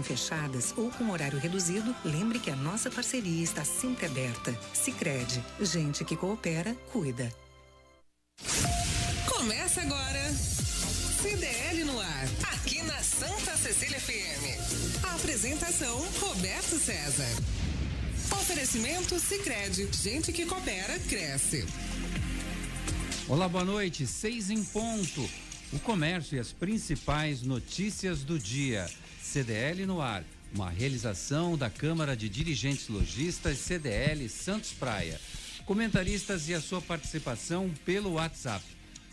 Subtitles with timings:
[0.00, 4.56] fechadas ou com horário reduzido, lembre que a nossa parceria está sempre aberta.
[4.72, 7.34] Sicredi, gente que coopera, cuida.
[9.28, 10.32] Começa agora.
[11.20, 12.24] CDL no ar,
[12.54, 15.04] aqui na Santa Cecília FM.
[15.04, 17.28] A apresentação Roberto César.
[18.40, 21.66] Oferecimento Sicredi, gente que coopera cresce.
[23.28, 24.06] Olá, boa noite.
[24.06, 25.28] Seis em ponto.
[25.72, 28.88] O comércio e as principais notícias do dia.
[29.30, 35.20] CDL no ar, uma realização da Câmara de Dirigentes Logistas CDL Santos Praia.
[35.64, 38.64] Comentaristas e a sua participação pelo WhatsApp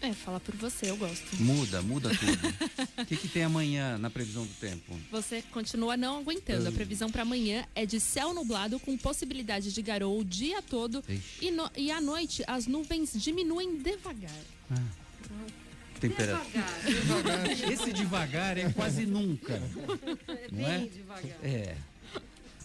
[0.04, 1.42] É, fala por você, eu gosto.
[1.42, 2.74] Muda, muda tudo.
[3.04, 4.98] O que, que tem amanhã na previsão do tempo?
[5.12, 6.68] Você continua não aguentando.
[6.68, 11.04] A previsão para amanhã é de céu nublado com possibilidade de garoa o dia todo
[11.42, 14.32] e, no, e à noite as nuvens diminuem devagar.
[14.72, 14.76] Ah.
[16.00, 16.46] Temperatura.
[16.46, 17.72] Devagar, devagar.
[17.72, 19.54] Esse devagar é quase nunca.
[20.28, 20.88] É bem é?
[20.88, 21.46] devagar.
[21.46, 21.78] É.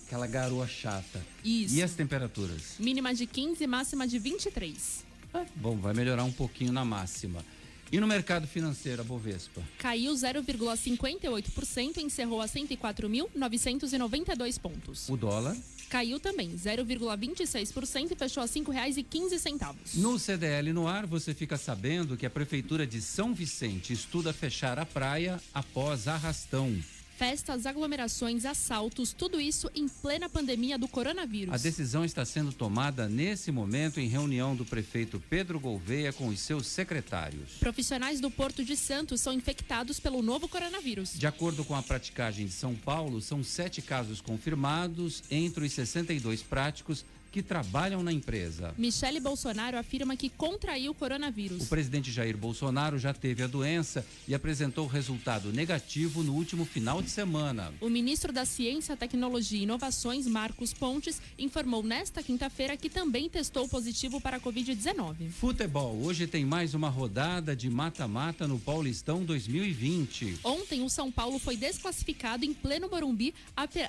[0.09, 1.23] Aquela garoa chata.
[1.45, 1.75] Isso.
[1.75, 2.77] E as temperaturas?
[2.79, 5.05] Mínima de 15, máxima de 23.
[5.35, 7.45] Ah, bom, vai melhorar um pouquinho na máxima.
[7.93, 9.63] E no mercado financeiro, a Bovespa?
[9.77, 15.11] Caiu 0,58% e encerrou a 104.992 pontos.
[15.11, 15.55] O dólar?
[15.91, 19.97] Caiu também, 0,26% e fechou a R$ 5,15.
[19.97, 24.79] No CDL no ar, você fica sabendo que a Prefeitura de São Vicente estuda fechar
[24.79, 26.75] a praia após arrastão
[27.19, 31.53] festas, aglomerações, assaltos, tudo isso em plena pandemia do coronavírus.
[31.53, 36.39] A decisão está sendo tomada nesse momento em reunião do prefeito Pedro Gouveia com os
[36.39, 37.55] seus secretários.
[37.59, 41.19] Profissionais do Porto de Santos são infectados pelo novo coronavírus.
[41.19, 46.45] De acordo com a praticagem de São Paulo, são sete casos confirmados entre os 62
[46.45, 48.75] práticos que trabalham na empresa.
[48.77, 51.63] Michele Bolsonaro afirma que contraiu o coronavírus.
[51.63, 57.03] O presidente Jair Bolsonaro já teve a doença e apresentou resultado negativo no último final
[57.03, 57.73] de semana.
[57.81, 63.69] O ministro da Ciência, Tecnologia e Inovações, Marcos Pontes, informou nesta quinta-feira que também testou
[63.69, 65.31] positivo para a Covid-19.
[65.31, 65.97] Futebol.
[66.03, 70.41] Hoje tem mais uma rodada de mata-mata no Paulistão 2020.
[70.45, 73.35] Ontem, o São Paulo foi desclassificado em pleno Morumbi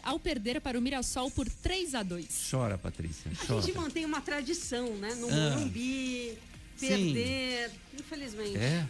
[0.04, 2.48] ao perder para o Mirassol por 3 a 2.
[2.50, 3.29] Chora, Patrícia.
[3.50, 5.14] A gente mantém uma tradição, né?
[5.16, 5.50] No ah.
[5.52, 6.38] Morumbi,
[6.80, 8.00] perder, Sim.
[8.00, 8.58] infelizmente.
[8.58, 8.88] É?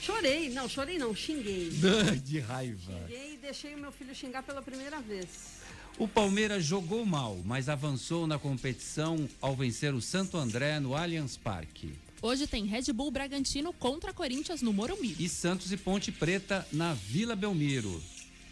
[0.00, 1.70] Chorei, não, chorei não, xinguei.
[2.24, 2.92] De raiva.
[2.92, 5.56] Xinguei e deixei o meu filho xingar pela primeira vez.
[5.98, 11.36] O Palmeiras jogou mal, mas avançou na competição ao vencer o Santo André no Allianz
[11.36, 11.94] Parque.
[12.20, 15.16] Hoje tem Red Bull Bragantino contra Corinthians no Morumbi.
[15.18, 18.02] E Santos e Ponte Preta na Vila Belmiro.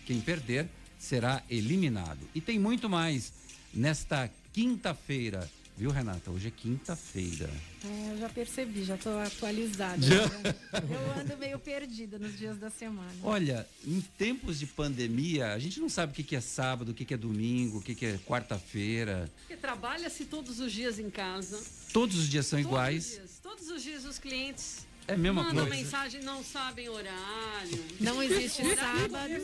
[0.06, 2.20] Quem perder será eliminado.
[2.34, 3.32] E tem muito mais
[3.72, 5.50] nesta quinta-feira.
[5.76, 6.30] Viu, Renata?
[6.30, 7.50] Hoje é quinta-feira.
[7.84, 10.00] É, eu já percebi, já estou atualizada.
[10.00, 10.14] Já?
[10.14, 13.10] Eu ando meio perdida nos dias da semana.
[13.24, 16.94] Olha, em tempos de pandemia, a gente não sabe o que, que é sábado, o
[16.94, 19.28] que, que é domingo, o que, que é quarta-feira.
[19.40, 21.60] Porque trabalha-se todos os dias em casa.
[21.92, 23.04] Todos os dias são todos iguais.
[23.06, 25.82] Os dias, todos os dias os clientes é a mesma mandam coisa.
[25.82, 27.84] mensagem, não sabem horário.
[28.00, 29.34] Não existe sábado.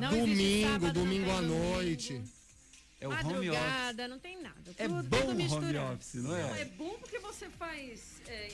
[0.00, 2.20] Não domingo, existe sábado, domingo à noite.
[3.00, 4.08] É o home office.
[4.08, 4.56] não tem nada.
[4.78, 6.42] É tudo, bom tudo home office, não é?
[6.42, 8.22] Não, é bom porque você faz.
[8.26, 8.50] É,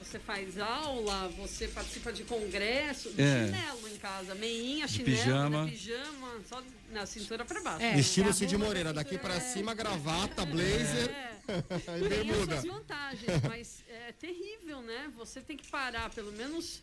[0.00, 3.46] você faz aula, você participa de congresso, de é.
[3.46, 5.64] chinelo em casa, meinha, chinelo, pijama.
[5.64, 7.84] Né, pijama, só na cintura para baixo.
[7.84, 11.32] É, Estilo Cid Moreira, daqui para cima, gravata, blazer é.
[11.98, 12.60] e bermuda.
[12.60, 15.08] Tem as vantagens, mas é terrível, né?
[15.16, 16.82] Você tem que parar pelo menos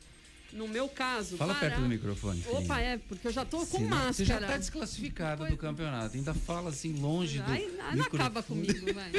[0.53, 1.37] no meu caso.
[1.37, 1.69] Fala parar...
[1.69, 2.41] perto do microfone.
[2.41, 2.57] Filho.
[2.57, 4.13] Opa, é, porque eu já tô com máscara.
[4.13, 6.15] Você já está desclassificado do campeonato.
[6.15, 7.51] Ainda fala assim, longe do.
[7.51, 9.11] Aí, não acaba comigo, vai.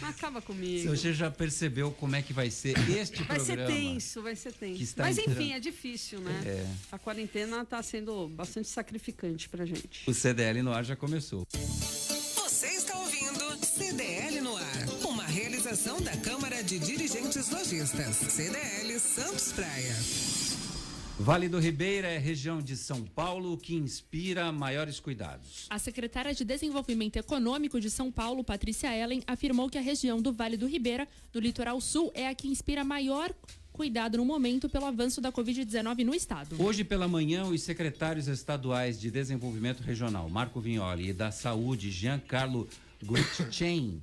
[0.00, 0.90] Não acaba comigo.
[0.90, 3.64] Você já percebeu como é que vai ser este vai programa?
[3.64, 4.94] Vai ser tenso, vai ser tenso.
[4.98, 5.40] Mas entrando...
[5.40, 6.42] enfim, é difícil, né?
[6.44, 6.66] É.
[6.92, 10.08] A quarentena está sendo bastante sacrificante pra gente.
[10.08, 11.46] O CDL no ar já começou.
[15.74, 18.16] Realização da Câmara de Dirigentes Lojistas.
[18.16, 19.96] CDL Santos Praia.
[21.18, 25.66] Vale do Ribeira é região de São Paulo que inspira maiores cuidados.
[25.68, 30.32] A secretária de Desenvolvimento Econômico de São Paulo, Patrícia Ellen, afirmou que a região do
[30.32, 33.34] Vale do Ribeira, do litoral sul, é a que inspira maior
[33.72, 36.54] cuidado no momento pelo avanço da Covid-19 no estado.
[36.62, 42.68] Hoje pela manhã, os secretários estaduais de Desenvolvimento Regional, Marco Vignoli, e da Saúde, Giancarlo
[43.02, 44.00] Gutchen,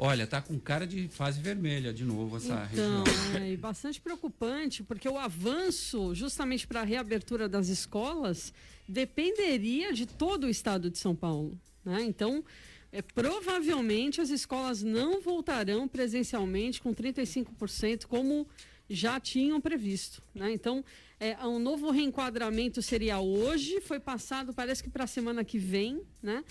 [0.02, 3.52] Olha, tá com cara de fase vermelha de novo essa então, região.
[3.52, 8.50] É, bastante preocupante, porque o avanço, justamente para a reabertura das escolas,
[8.88, 11.60] dependeria de todo o estado de São Paulo.
[11.84, 12.02] Né?
[12.02, 12.42] Então,
[12.90, 18.48] é, provavelmente as escolas não voltarão presencialmente com 35%, como
[18.88, 20.22] já tinham previsto.
[20.34, 20.50] Né?
[20.50, 20.82] Então,
[21.20, 26.00] é, um novo reenquadramento seria hoje, foi passado, parece que para a semana que vem,
[26.22, 26.42] né?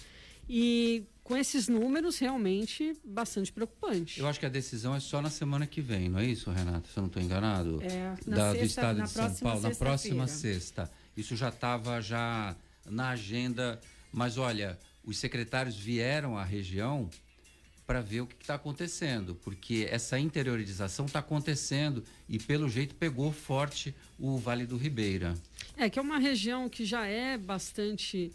[0.48, 4.20] E com esses números realmente bastante preocupante.
[4.20, 6.90] Eu acho que a decisão é só na semana que vem, não é isso, Renata?
[6.92, 7.80] Se eu não estou enganado?
[7.84, 10.90] É, na da, sexta, do estado de São Paulo, na próxima sexta.
[11.16, 13.80] Isso já estava já na agenda,
[14.12, 17.08] mas olha, os secretários vieram à região
[17.86, 23.32] para ver o que está acontecendo, porque essa interiorização está acontecendo e pelo jeito pegou
[23.32, 25.36] forte o Vale do Ribeira.
[25.78, 28.32] É que é uma região que já é bastante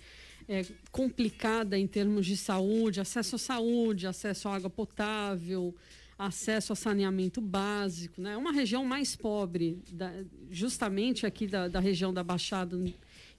[0.49, 5.75] é, complicada em termos de saúde, acesso à saúde, acesso à água potável,
[6.19, 8.21] acesso a saneamento básico.
[8.21, 8.33] Né?
[8.33, 10.13] É uma região mais pobre, da,
[10.51, 12.77] justamente aqui da, da região da Baixada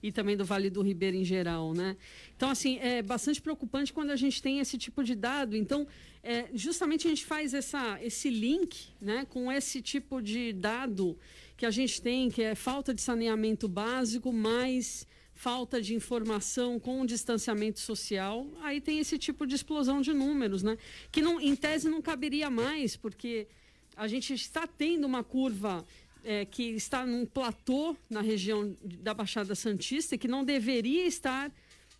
[0.02, 1.96] e também do Vale do Ribeira em geral, né?
[2.36, 5.56] Então, assim, é bastante preocupante quando a gente tem esse tipo de dado.
[5.56, 5.86] Então,
[6.22, 11.18] é, justamente a gente faz essa, esse link, né, com esse tipo de dado
[11.56, 17.02] que a gente tem, que é falta de saneamento básico, mais falta de informação com
[17.02, 20.78] o distanciamento social, aí tem esse tipo de explosão de números, né?
[21.12, 23.46] Que não, em tese não caberia mais, porque
[23.94, 25.84] a gente está tendo uma curva
[26.24, 31.52] é, que está num platô na região da Baixada Santista que não deveria estar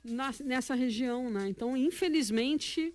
[0.02, 1.46] na, nessa região, né?
[1.46, 2.92] Então, infelizmente,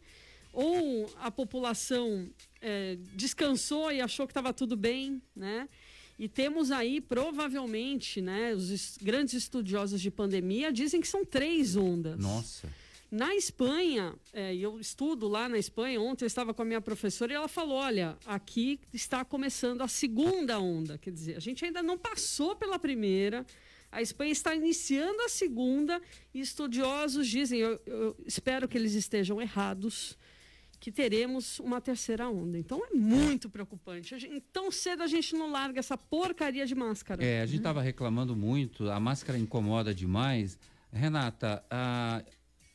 [0.51, 2.27] ou a população
[2.59, 5.69] é, descansou e achou que estava tudo bem, né?
[6.17, 12.19] E temos aí, provavelmente, né, os grandes estudiosos de pandemia dizem que são três ondas.
[12.19, 12.69] Nossa.
[13.11, 17.33] Na Espanha, é, eu estudo lá na Espanha, ontem eu estava com a minha professora
[17.33, 20.97] e ela falou: olha, aqui está começando a segunda onda.
[20.97, 23.45] Quer dizer, a gente ainda não passou pela primeira,
[23.91, 26.01] a Espanha está iniciando a segunda,
[26.33, 30.17] e estudiosos dizem, eu, eu espero que eles estejam errados,
[30.81, 32.57] que teremos uma terceira onda.
[32.57, 34.17] Então é muito preocupante.
[34.17, 37.23] Gente, tão cedo a gente não larga essa porcaria de máscara.
[37.23, 40.57] É, a gente estava reclamando muito, a máscara incomoda demais.
[40.91, 42.23] Renata, a,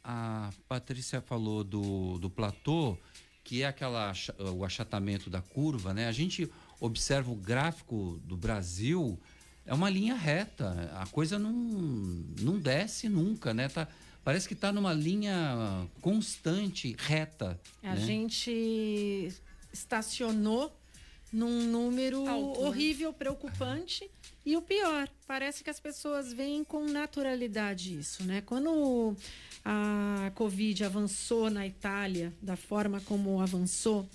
[0.04, 2.96] a Patrícia falou do, do platô,
[3.42, 4.12] que é aquela,
[4.56, 6.06] o achatamento da curva, né?
[6.06, 6.48] A gente
[6.80, 9.18] observa o gráfico do Brasil,
[9.64, 13.68] é uma linha reta, a coisa não, não desce nunca, né?
[13.68, 13.88] Tá,
[14.26, 17.56] parece que está numa linha constante, reta.
[17.80, 18.00] A né?
[18.00, 19.32] gente
[19.72, 20.76] estacionou
[21.32, 22.66] num número Alto, né?
[22.66, 23.16] horrível, né?
[23.16, 24.10] preocupante.
[24.44, 28.40] E o pior, parece que as pessoas veem com naturalidade isso, né?
[28.40, 29.16] Quando
[29.64, 34.08] a Covid avançou na Itália, da forma como avançou,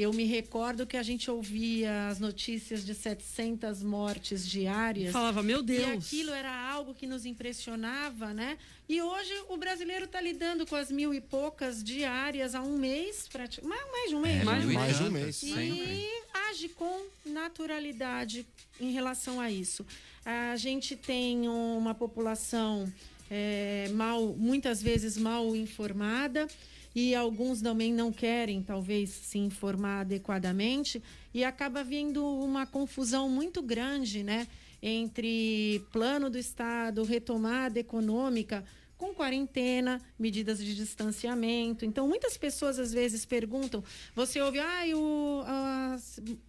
[0.00, 5.12] eu me recordo que a gente ouvia as notícias de 700 mortes diárias.
[5.12, 6.10] Falava, meu Deus.
[6.10, 8.56] E aquilo era algo que nos impressionava, né?
[8.88, 13.28] E hoje o brasileiro está lidando com as mil e poucas diárias há um mês,
[13.28, 14.40] praticamente, mais de um mês.
[14.40, 15.42] É, mais, mais de um mês.
[15.42, 16.08] E
[16.48, 18.46] age com naturalidade
[18.80, 19.84] em relação a isso.
[20.24, 22.90] A gente tem uma população
[23.30, 26.48] é, mal, muitas vezes mal informada
[26.94, 33.62] e alguns também não querem, talvez, se informar adequadamente, e acaba vindo uma confusão muito
[33.62, 34.46] grande, né?
[34.82, 38.64] Entre plano do Estado, retomada econômica,
[39.00, 41.86] com quarentena, medidas de distanciamento.
[41.86, 43.82] Então, muitas pessoas às vezes perguntam:
[44.14, 45.96] você ouve, ah, o, a,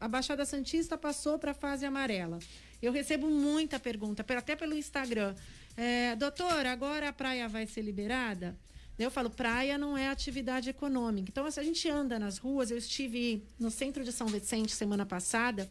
[0.01, 2.39] a Baixada Santista passou para a fase amarela.
[2.81, 5.33] Eu recebo muita pergunta, até pelo Instagram.
[5.77, 8.57] É, doutor, agora a praia vai ser liberada?
[9.03, 11.29] Eu falo, praia não é atividade econômica.
[11.29, 15.05] Então, se a gente anda nas ruas, eu estive no centro de São Vicente semana
[15.05, 15.69] passada,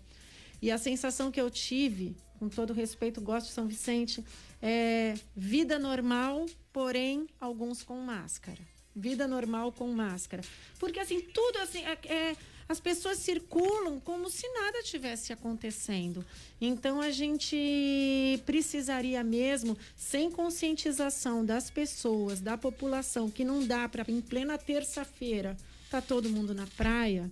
[0.63, 4.25] e a sensação que eu tive, com todo respeito, gosto de São Vicente,
[4.61, 8.61] é vida normal, porém, alguns com máscara.
[8.95, 10.43] Vida normal com máscara.
[10.79, 12.37] Porque, assim, tudo assim, é, é
[12.71, 16.25] as pessoas circulam como se nada tivesse acontecendo.
[16.61, 24.05] Então a gente precisaria mesmo, sem conscientização das pessoas, da população, que não dá para
[24.09, 25.57] em plena terça-feira
[25.91, 27.29] tá todo mundo na praia,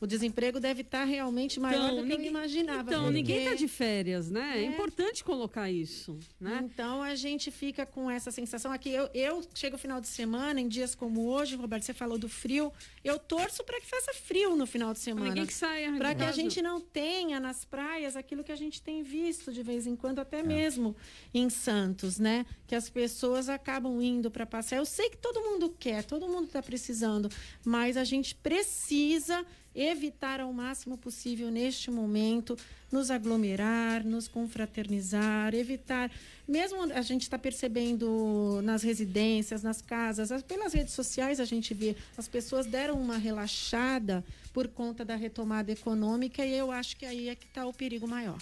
[0.00, 2.90] o desemprego deve estar tá realmente maior então, do que ninguém, eu imaginava.
[2.90, 3.14] Então, porque...
[3.14, 4.58] ninguém está de férias, né?
[4.58, 4.62] É.
[4.62, 4.64] é.
[4.64, 6.60] importante colocar isso, né?
[6.64, 8.90] Então, a gente fica com essa sensação aqui.
[8.90, 12.72] Eu, eu chego final de semana, em dias como hoje, Roberto, você falou do frio,
[13.02, 15.28] eu torço para que faça frio no final de semana.
[15.28, 15.92] Ninguém que saia.
[15.96, 19.62] Para que a gente não tenha nas praias aquilo que a gente tem visto de
[19.62, 20.42] vez em quando, até é.
[20.42, 20.94] mesmo
[21.32, 22.44] em Santos, né?
[22.66, 24.78] Que as pessoas acabam indo para passear.
[24.78, 27.30] Eu sei que todo mundo quer, todo mundo está precisando,
[27.64, 29.44] mas a gente precisa
[29.76, 32.56] evitar ao máximo possível neste momento
[32.90, 36.10] nos aglomerar, nos confraternizar, evitar.
[36.48, 41.94] Mesmo a gente está percebendo nas residências, nas casas, pelas redes sociais a gente vê
[42.16, 47.28] as pessoas deram uma relaxada por conta da retomada econômica e eu acho que aí
[47.28, 48.38] é que está o perigo maior.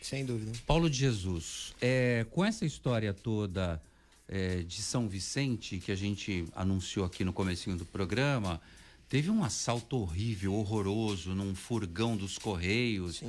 [0.00, 0.52] Sem dúvida.
[0.66, 3.80] Paulo de Jesus, é, com essa história toda
[4.28, 8.60] é, de São Vicente que a gente anunciou aqui no comecinho do programa,
[9.08, 13.22] Teve um assalto horrível, horroroso, num furgão dos Correios,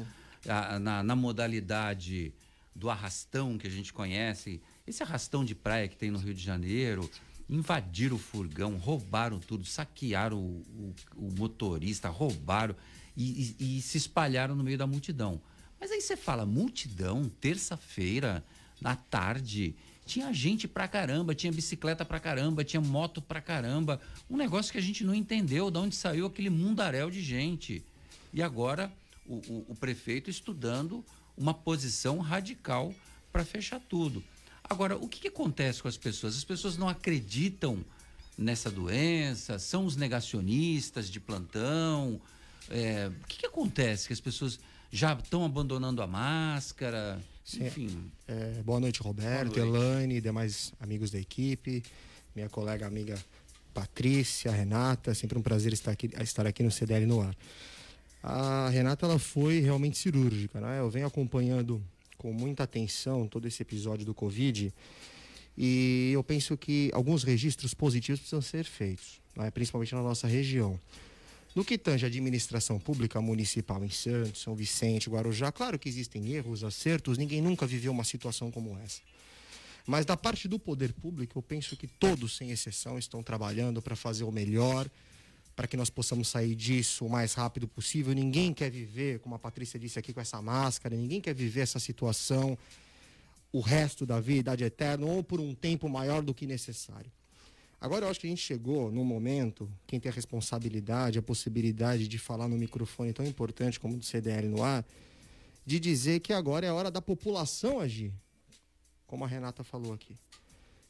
[0.47, 2.33] a, na, na modalidade
[2.75, 6.43] do arrastão que a gente conhece, esse arrastão de praia que tem no Rio de
[6.43, 7.09] Janeiro,
[7.49, 12.75] invadiram o furgão, roubaram tudo, saquearam o, o, o motorista, roubaram
[13.15, 15.41] e, e, e, se espalharam no meio da multidão.
[15.79, 18.43] Mas aí você fala, multidão, terça-feira,
[18.81, 19.75] na tarde,
[20.09, 24.01] tinha gente pra caramba, tinha bicicleta pra caramba, tinha moto pra caramba.
[24.27, 27.83] Um negócio que a gente não entendeu de onde saiu aquele mundaréu de gente.
[28.33, 28.91] E agora
[29.27, 31.05] o, o, o prefeito estudando
[31.37, 32.91] uma posição radical
[33.31, 34.23] para fechar tudo.
[34.63, 36.35] Agora, o que, que acontece com as pessoas?
[36.35, 37.85] As pessoas não acreditam
[38.35, 42.19] nessa doença, são os negacionistas de plantão.
[42.67, 44.07] É, o que, que acontece?
[44.07, 44.59] Que as pessoas
[44.91, 47.19] já estão abandonando a máscara?
[47.59, 48.11] Enfim.
[48.27, 49.77] É, boa noite, Roberto, boa noite.
[49.77, 51.83] Elaine e demais amigos da equipe,
[52.35, 53.17] minha colega amiga
[53.73, 57.35] Patrícia, Renata, sempre um prazer estar aqui, estar aqui no CDL no ar.
[58.21, 60.79] A Renata ela foi realmente cirúrgica, né?
[60.79, 61.81] Eu venho acompanhando
[62.17, 64.73] com muita atenção todo esse episódio do Covid
[65.57, 69.51] e eu penso que alguns registros positivos precisam ser feitos, né?
[69.51, 70.79] principalmente na nossa região.
[71.55, 76.31] No que tange a administração pública municipal em Santos, São Vicente, Guarujá, claro que existem
[76.31, 79.01] erros, acertos, ninguém nunca viveu uma situação como essa.
[79.85, 83.95] Mas da parte do poder público, eu penso que todos, sem exceção, estão trabalhando para
[83.95, 84.87] fazer o melhor,
[85.55, 88.13] para que nós possamos sair disso o mais rápido possível.
[88.13, 91.79] Ninguém quer viver, como a Patrícia disse aqui, com essa máscara, ninguém quer viver essa
[91.79, 92.57] situação
[93.51, 97.11] o resto da vida, de eterno, ou por um tempo maior do que necessário.
[97.81, 102.07] Agora eu acho que a gente chegou num momento, quem tem a responsabilidade, a possibilidade
[102.07, 104.85] de falar no microfone tão importante como o do CDL no ar,
[105.65, 108.11] de dizer que agora é a hora da população agir,
[109.07, 110.17] como a Renata falou aqui.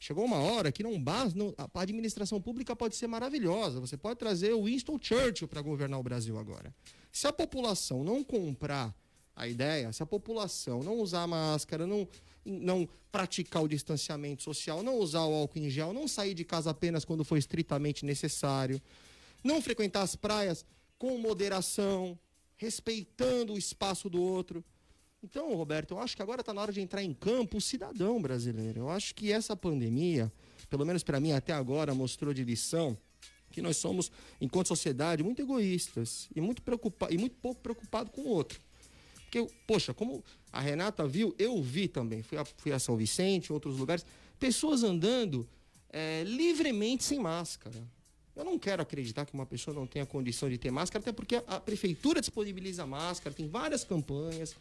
[0.00, 4.52] Chegou uma hora que não basta, a administração pública pode ser maravilhosa, você pode trazer
[4.54, 6.74] o Winston Churchill para governar o Brasil agora.
[7.12, 8.94] Se a população não comprar
[9.34, 12.06] a ideia, se a população não usar máscara, não
[12.44, 16.70] não praticar o distanciamento social, não usar o álcool em gel, não sair de casa
[16.70, 18.80] apenas quando for estritamente necessário,
[19.42, 20.64] não frequentar as praias
[20.98, 22.18] com moderação,
[22.56, 24.64] respeitando o espaço do outro.
[25.22, 28.20] Então, Roberto, eu acho que agora está na hora de entrar em campo o cidadão
[28.20, 28.80] brasileiro.
[28.80, 30.32] Eu acho que essa pandemia,
[30.68, 32.96] pelo menos para mim até agora, mostrou de lição
[33.50, 34.10] que nós somos,
[34.40, 38.60] enquanto sociedade, muito egoístas e muito, preocupa e muito pouco preocupados com o outro.
[39.30, 42.20] Porque, poxa, como a Renata viu, eu vi também.
[42.20, 44.04] Fui a, fui a São Vicente, outros lugares.
[44.40, 45.48] Pessoas andando
[45.88, 47.80] é, livremente sem máscara.
[48.34, 51.36] Eu não quero acreditar que uma pessoa não tenha condição de ter máscara, até porque
[51.36, 54.56] a, a prefeitura disponibiliza máscara, tem várias campanhas.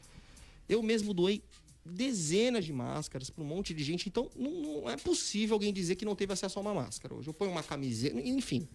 [0.67, 1.41] Eu mesmo doei
[1.83, 4.07] dezenas de máscaras para um monte de gente.
[4.07, 7.27] Então, não, não, é possível alguém dizer que não teve acesso a uma máscara hoje.
[7.27, 8.67] Eu ponho uma camiseta, enfim.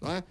[0.00, 0.24] Não é?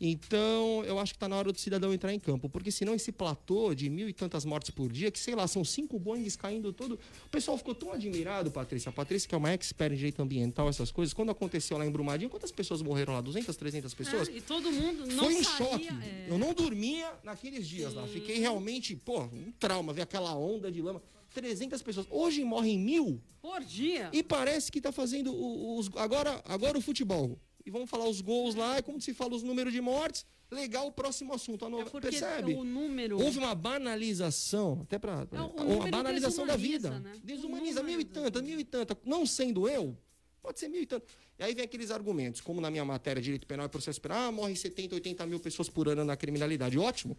[0.00, 3.10] Então, eu acho que está na hora do cidadão entrar em campo, porque senão esse
[3.10, 6.72] platô de mil e tantas mortes por dia, que sei lá, são cinco Boeings caindo
[6.72, 6.98] todo.
[7.24, 8.90] O pessoal ficou tão admirado, Patrícia.
[8.90, 11.90] A Patrícia, que é uma expert em direito ambiental, essas coisas, quando aconteceu lá em
[11.90, 13.20] Brumadinho, quantas pessoas morreram lá?
[13.22, 14.28] 200, 300 pessoas?
[14.28, 15.88] É, e todo mundo não Foi um sabia, choque.
[15.88, 16.26] É...
[16.28, 17.96] Eu não dormia naqueles dias Sim.
[17.96, 18.06] lá.
[18.06, 21.02] Fiquei realmente, pô, um trauma, ver aquela onda de lama.
[21.32, 22.06] 300 pessoas.
[22.10, 23.20] Hoje morrem mil.
[23.40, 24.10] Por dia.
[24.12, 25.90] E parece que está fazendo os.
[25.96, 29.42] Agora, agora o futebol e vamos falar os gols lá, é como se fala os
[29.42, 30.24] números de mortes.
[30.48, 31.64] Legal, o próximo assunto.
[31.64, 32.54] A nova, é percebe?
[32.54, 33.20] O número...
[33.20, 35.26] Houve uma banalização, até para.
[35.32, 37.00] É, uma banalização da vida.
[37.00, 37.14] Né?
[37.24, 38.96] Desumaniza, mil e tanta, mil e tanta.
[39.04, 39.98] Não sendo eu,
[40.40, 41.04] pode ser mil e tanta.
[41.36, 44.32] E aí vem aqueles argumentos, como na minha matéria Direito Penal e Processo Penal, ah,
[44.32, 46.78] morre 70, 80 mil pessoas por ano na criminalidade.
[46.78, 47.18] Ótimo.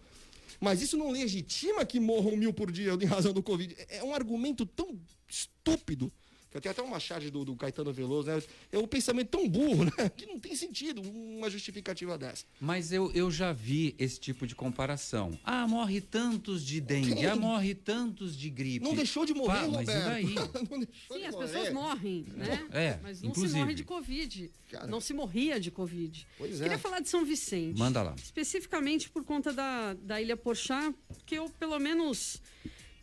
[0.62, 3.75] Mas isso não legitima que morram mil por dia em razão do Covid.
[3.89, 6.10] É, é um argumento tão estúpido
[6.54, 8.42] eu tenho até uma charge do, do Caetano Veloso, né?
[8.72, 10.10] É um pensamento tão burro, né?
[10.16, 12.46] Que não tem sentido uma justificativa dessa.
[12.60, 15.38] Mas eu, eu já vi esse tipo de comparação.
[15.44, 18.84] Ah, morre tantos de dengue, ah, morre tantos de gripe.
[18.84, 20.01] Não deixou de morrer, Pá, mas Roberto.
[20.01, 20.88] e daí?
[21.12, 21.48] Sim, as morrer.
[21.48, 22.68] pessoas morrem, né?
[22.72, 23.54] É, mas não inclusive.
[23.54, 24.51] se morre de Covid.
[24.70, 24.88] Cara.
[24.88, 26.27] Não se morria de Covid.
[26.38, 26.63] Pois é.
[26.63, 27.77] Queria falar de São Vicente.
[27.77, 28.16] Manda lá.
[28.18, 30.94] Especificamente por conta da, da Ilha Porchá,
[31.25, 32.42] que eu, pelo menos,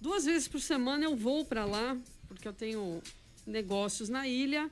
[0.01, 1.97] duas vezes por semana eu vou para lá,
[2.27, 3.03] porque eu tenho
[3.47, 4.71] negócios na ilha.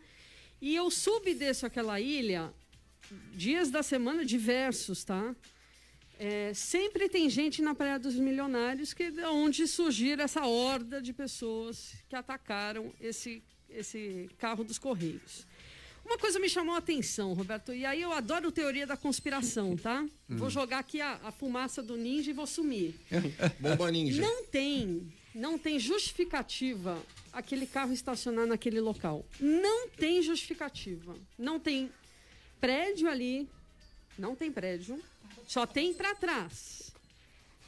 [0.61, 2.53] E eu subo e desço aquela ilha
[3.35, 5.35] dias da semana diversos, tá?
[6.19, 11.13] É, sempre tem gente na Praia dos Milionários que é onde surgir essa horda de
[11.13, 15.47] pessoas que atacaram esse, esse carro dos Correios.
[16.05, 20.03] Uma coisa me chamou a atenção, Roberto, e aí eu adoro teoria da conspiração, tá?
[20.03, 20.37] Hum.
[20.37, 22.95] Vou jogar aqui a, a, fumaça do ninja e vou sumir.
[23.59, 24.21] Bomba ninja.
[24.21, 29.25] Não tem, não tem justificativa aquele carro estacionar naquele local.
[29.41, 31.17] Não tem justificativa.
[31.39, 31.91] Não tem
[32.61, 33.49] prédio ali,
[34.19, 35.03] não tem prédio,
[35.47, 36.93] só tem para trás,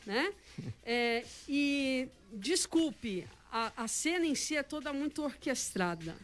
[0.07, 0.33] né?
[0.85, 6.17] É, e desculpe, a, a cena em si é toda muito orquestrada.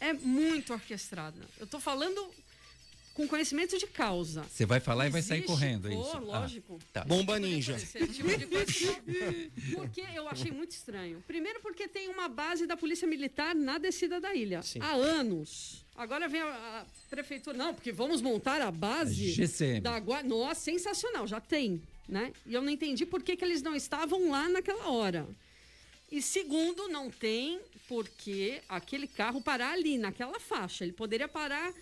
[0.00, 1.40] É muito orquestrada.
[1.58, 2.30] Eu estou falando
[3.16, 4.42] com conhecimento de causa.
[4.42, 6.12] Você vai falar Existe, e vai sair correndo, é isso?
[6.14, 6.78] Oh, lógico.
[6.78, 7.04] Ah, tá.
[7.04, 7.74] Bomba ninja.
[7.78, 8.28] Tipo
[9.74, 11.24] porque eu achei muito estranho.
[11.26, 14.60] Primeiro porque tem uma base da Polícia Militar na descida da ilha.
[14.60, 14.80] Sim.
[14.82, 15.82] Há anos.
[15.96, 19.80] Agora vem a, a, prefeitura, não, porque vamos montar a base a GCM.
[19.80, 20.28] da Guarda.
[20.28, 22.34] Nossa, sensacional, já tem, né?
[22.44, 25.26] E eu não entendi por que, que eles não estavam lá naquela hora.
[26.12, 30.84] E segundo, não tem porque aquele carro parar ali, naquela faixa.
[30.84, 31.72] Ele poderia parar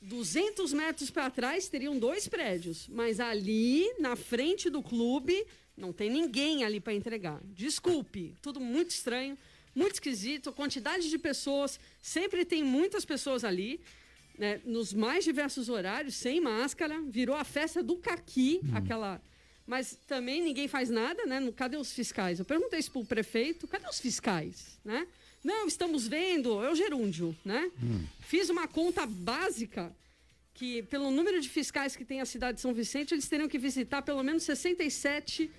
[0.00, 5.44] 200 metros para trás teriam dois prédios, mas ali na frente do clube
[5.76, 7.40] não tem ninguém ali para entregar.
[7.44, 9.36] Desculpe, tudo muito estranho,
[9.74, 10.52] muito esquisito.
[10.52, 13.80] Quantidade de pessoas, sempre tem muitas pessoas ali,
[14.36, 17.00] né, nos mais diversos horários, sem máscara.
[17.02, 18.76] Virou a festa do caqui, hum.
[18.76, 19.20] aquela.
[19.68, 21.52] Mas também ninguém faz nada, né?
[21.54, 22.38] Cadê os fiscais?
[22.38, 25.06] Eu perguntei isso para o prefeito: cadê os fiscais, né?
[25.44, 27.70] Não, estamos vendo, é o gerúndio, né?
[27.82, 28.02] Hum.
[28.20, 29.94] Fiz uma conta básica
[30.54, 33.58] que, pelo número de fiscais que tem a cidade de São Vicente, eles teriam que
[33.58, 35.50] visitar pelo menos 67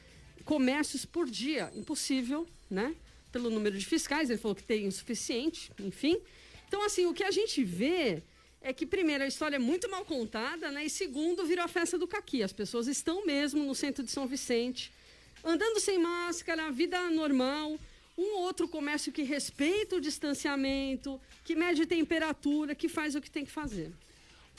[0.44, 1.72] comércios por dia.
[1.76, 2.96] Impossível, né?
[3.32, 6.20] Pelo número de fiscais, ele falou que tem insuficiente, enfim.
[6.68, 8.24] Então, assim, o que a gente vê
[8.62, 10.86] é que, primeiro, a história é muito mal contada, né?
[10.86, 12.44] E segundo, virou a festa do caqui.
[12.44, 14.92] As pessoas estão mesmo no centro de São Vicente,
[15.44, 17.80] andando sem máscara, vida normal
[18.20, 23.46] um outro comércio que respeita o distanciamento, que mede temperatura, que faz o que tem
[23.46, 23.94] que fazer.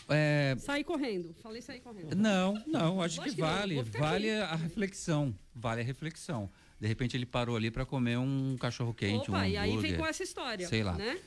[0.09, 0.57] É...
[0.59, 1.35] Sair correndo.
[1.43, 2.17] Falei sair correndo.
[2.17, 3.83] Não, não, acho que, que vale.
[3.83, 4.53] Vale aqui.
[4.53, 5.35] a reflexão.
[5.55, 6.51] Vale a reflexão.
[6.81, 9.95] De repente ele parou ali para comer um cachorro quente, Opa, um e aí vem
[9.95, 10.67] com essa história.
[10.67, 10.95] Sei lá.
[10.95, 11.21] Né?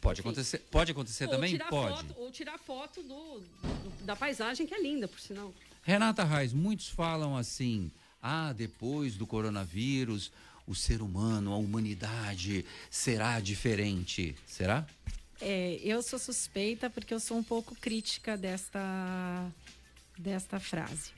[0.00, 1.58] Pode acontecer, pode acontecer ou também?
[1.58, 1.96] Pode.
[1.96, 5.52] Foto, ou tirar foto do, do, da paisagem, que é linda, por sinal.
[5.82, 7.90] Renata Reis, muitos falam assim:
[8.22, 10.30] ah, depois do coronavírus,
[10.66, 14.36] o ser humano, a humanidade será diferente.
[14.46, 14.86] Será?
[15.40, 19.50] É, eu sou suspeita porque eu sou um pouco crítica desta,
[20.16, 21.10] desta frase.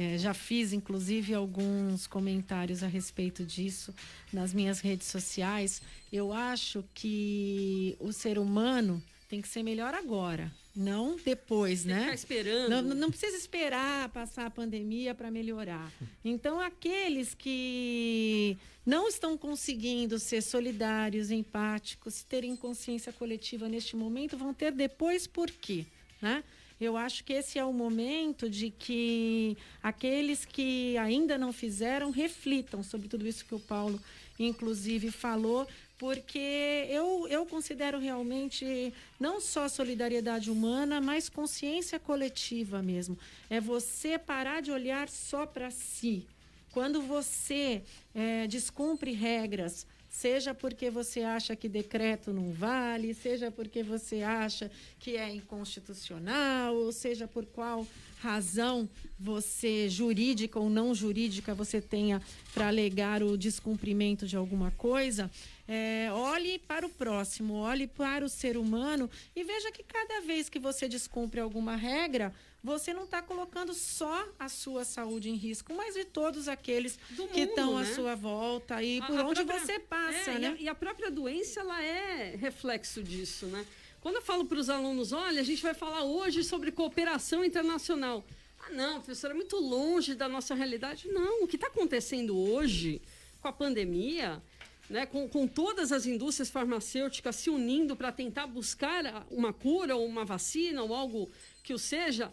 [0.00, 3.94] É, já fiz, inclusive, alguns comentários a respeito disso
[4.32, 5.82] nas minhas redes sociais.
[6.10, 12.00] Eu acho que o ser humano tem que ser melhor agora, não depois, tem né?
[12.00, 12.70] Ficar esperando.
[12.70, 15.92] Não, não precisa esperar passar a pandemia para melhorar.
[16.24, 24.54] Então, aqueles que não estão conseguindo ser solidários, empáticos, terem consciência coletiva neste momento, vão
[24.54, 25.84] ter depois por quê,
[26.22, 26.42] né?
[26.80, 32.82] Eu acho que esse é o momento de que aqueles que ainda não fizeram reflitam
[32.82, 34.00] sobre tudo isso que o Paulo,
[34.38, 43.18] inclusive, falou, porque eu, eu considero realmente não só solidariedade humana, mas consciência coletiva mesmo.
[43.50, 46.26] É você parar de olhar só para si.
[46.72, 47.82] Quando você
[48.14, 54.68] é, descumpre regras, seja porque você acha que decreto não vale, seja porque você acha
[54.98, 57.86] que é inconstitucional, ou seja por qual
[58.20, 62.20] razão você, jurídica ou não jurídica, você tenha
[62.52, 65.30] para alegar o descumprimento de alguma coisa,
[65.66, 70.48] é, olhe para o próximo, olhe para o ser humano e veja que cada vez
[70.48, 75.74] que você descumpre alguma regra, você não está colocando só a sua saúde em risco,
[75.74, 77.82] mas de todos aqueles mundo, que estão né?
[77.82, 80.56] à sua volta e a, por a onde própria, você passa, é, né?
[80.58, 83.64] E a, e a própria doença, ela é reflexo disso, né?
[84.00, 88.24] Quando eu falo para os alunos, olha, a gente vai falar hoje sobre cooperação internacional.
[88.58, 91.08] Ah, não, professora, é muito longe da nossa realidade.
[91.08, 93.00] Não, o que está acontecendo hoje
[93.40, 94.42] com a pandemia,
[94.88, 100.06] né, com, com todas as indústrias farmacêuticas se unindo para tentar buscar uma cura ou
[100.06, 101.30] uma vacina ou algo
[101.62, 102.32] que o seja,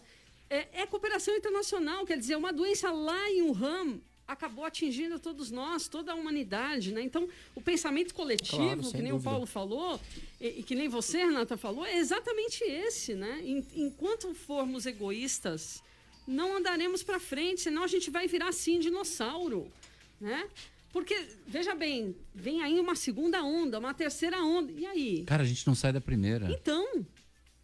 [0.49, 5.88] é, é cooperação internacional, quer dizer, uma doença lá em Wuhan acabou atingindo todos nós,
[5.88, 7.01] toda a humanidade, né?
[7.01, 9.15] Então, o pensamento coletivo, claro, que nem dúvida.
[9.15, 9.99] o Paulo falou,
[10.39, 13.41] e, e, que nem você, Renata, falou, é exatamente esse, né?
[13.73, 15.81] Enquanto formos egoístas,
[16.27, 19.71] não andaremos para frente, senão a gente vai virar, assim, dinossauro,
[20.19, 20.45] né?
[20.91, 25.23] Porque, veja bem, vem aí uma segunda onda, uma terceira onda, e aí?
[25.25, 26.51] Cara, a gente não sai da primeira.
[26.51, 27.05] Então,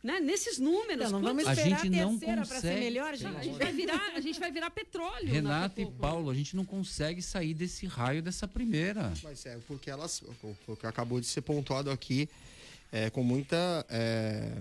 [0.03, 0.19] né?
[0.19, 1.07] Nesses números.
[1.07, 3.37] Então, não vamos esperar a, gente a terceira para ser melhor, gente.
[3.37, 5.31] A gente, vai virar, a gente vai virar petróleo.
[5.31, 9.13] Renata e Paulo, a gente não consegue sair desse raio dessa primeira.
[9.23, 10.21] Mas é porque elas,
[10.67, 12.27] o que acabou de ser pontuado aqui,
[12.91, 14.51] é, com muita é,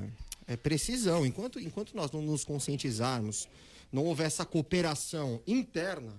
[0.46, 1.26] é, precisão.
[1.26, 3.48] Enquanto, enquanto nós não nos conscientizarmos,
[3.90, 6.12] não houver essa cooperação interna,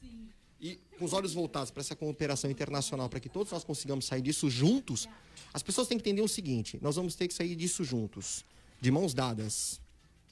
[0.00, 0.30] Sim.
[0.58, 4.22] e com os olhos voltados para essa cooperação internacional, para que todos nós consigamos sair
[4.22, 5.06] disso juntos,
[5.52, 8.42] as pessoas têm que entender o seguinte: nós vamos ter que sair disso juntos
[8.80, 9.80] de mãos dadas,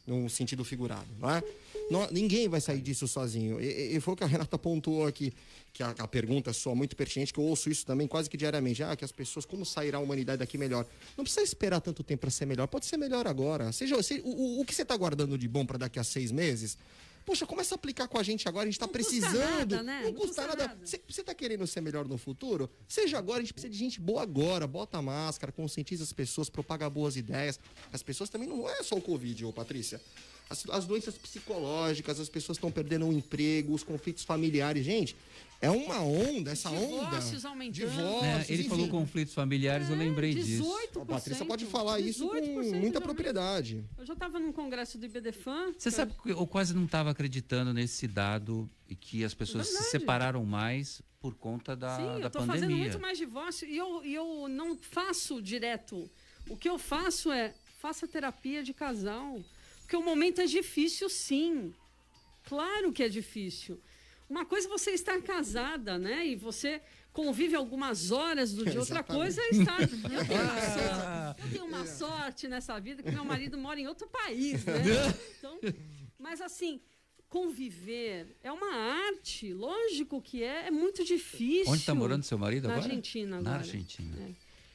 [0.07, 1.43] num sentido figurado, não é?
[1.91, 3.61] Não, ninguém vai sair disso sozinho.
[3.61, 5.33] E, e, foi o que a Renata pontuou aqui,
[5.73, 8.83] que a, a pergunta só muito pertinente, que eu ouço isso também quase que diariamente.
[8.83, 10.87] Ah, que as pessoas, como sairá a humanidade daqui melhor?
[11.17, 13.73] Não precisa esperar tanto tempo para ser melhor, pode ser melhor agora.
[13.73, 16.31] Seja, se, o, o, o que você está guardando de bom para daqui a seis
[16.31, 16.77] meses,
[17.29, 19.37] Poxa, começa a aplicar com a gente agora, a gente está precisando.
[19.37, 20.01] Nada, né?
[20.01, 20.79] Não, não custa, custa nada.
[20.83, 22.71] Você está querendo ser melhor no futuro?
[22.88, 24.67] Seja agora, a gente precisa de gente boa agora.
[24.67, 27.61] Bota a máscara, conscientiza as pessoas, propaga boas ideias.
[27.93, 30.01] As pessoas também não é só o Covid, ô Patrícia.
[30.49, 34.83] As, as doenças psicológicas, as pessoas estão perdendo o emprego, os conflitos familiares.
[34.83, 35.14] Gente,
[35.61, 37.49] é uma onda, essa Divórcios onda.
[37.49, 37.90] Aumentando.
[37.90, 38.68] Divórcios é, ele enfim.
[38.71, 41.01] falou conflitos familiares, é, eu lembrei 18%, disso.
[41.01, 43.85] A Patrícia pode falar isso com muita propriedade.
[43.99, 45.73] Eu já estava num congresso do IBDFAN.
[45.77, 49.79] Você sabe que eu quase não estava acreditando nesse dado e que as pessoas é
[49.79, 52.16] se separaram mais por conta da, Sim, da pandemia.
[52.16, 56.09] Sim, eu estou fazendo muito mais divórcio e eu, e eu não faço direto.
[56.49, 59.42] O que eu faço é, faça terapia de casal.
[59.81, 61.75] Porque o momento é difícil, sim.
[62.44, 63.81] Claro que é difícil.
[64.29, 66.27] Uma coisa é você estar casada, né?
[66.27, 68.79] E você convive algumas horas do dia.
[68.79, 69.81] Outra coisa é estar.
[69.83, 74.64] Eu tenho, eu tenho uma sorte nessa vida que meu marido mora em outro país,
[74.64, 74.83] né?
[75.38, 75.59] Então,
[76.19, 76.81] mas assim,
[77.29, 79.53] conviver é uma arte.
[79.53, 81.73] Lógico que é, é muito difícil.
[81.73, 82.88] Onde está morando seu marido Na agora?
[82.88, 83.51] Argentina agora.
[83.51, 84.17] Na Argentina.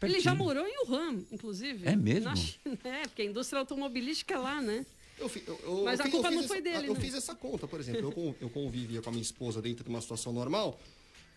[0.01, 0.05] É.
[0.05, 1.87] Ele já morou em Wuhan, inclusive.
[1.87, 2.25] É mesmo?
[2.25, 4.85] Na China, é, porque a indústria automobilística é lá, né?
[5.23, 6.87] Eu, eu, eu, Mas a culpa não foi essa, dele.
[6.87, 6.99] Eu né?
[6.99, 8.13] fiz essa conta, por exemplo.
[8.15, 10.79] eu, eu convivia com a minha esposa dentro de uma situação normal.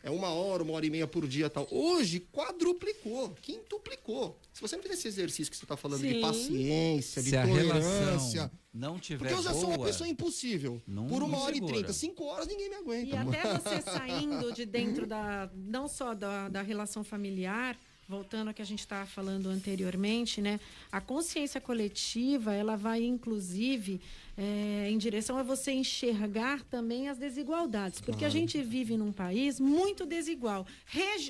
[0.03, 1.67] É uma hora, uma hora e meia por dia tal.
[1.69, 4.39] Hoje, quadruplicou, quintuplicou.
[4.53, 6.13] Se você não fizer esse exercício que você está falando Sim.
[6.13, 8.53] de paciência, Se de tolerância.
[8.73, 10.81] não tiver Porque eu já boa, sou uma pessoa impossível.
[10.87, 11.73] Não, por uma hora segura.
[11.73, 13.17] e trinta, cinco horas ninguém me aguenta.
[13.17, 15.51] E até você saindo de dentro da.
[15.55, 17.77] não só da, da relação familiar
[18.09, 20.61] voltando ao que a gente estava falando anteriormente, né?
[20.93, 24.01] A consciência coletiva, ela vai inclusive
[24.37, 28.27] é, em direção a você enxergar também as desigualdades, porque claro.
[28.27, 30.67] a gente vive num país muito desigual,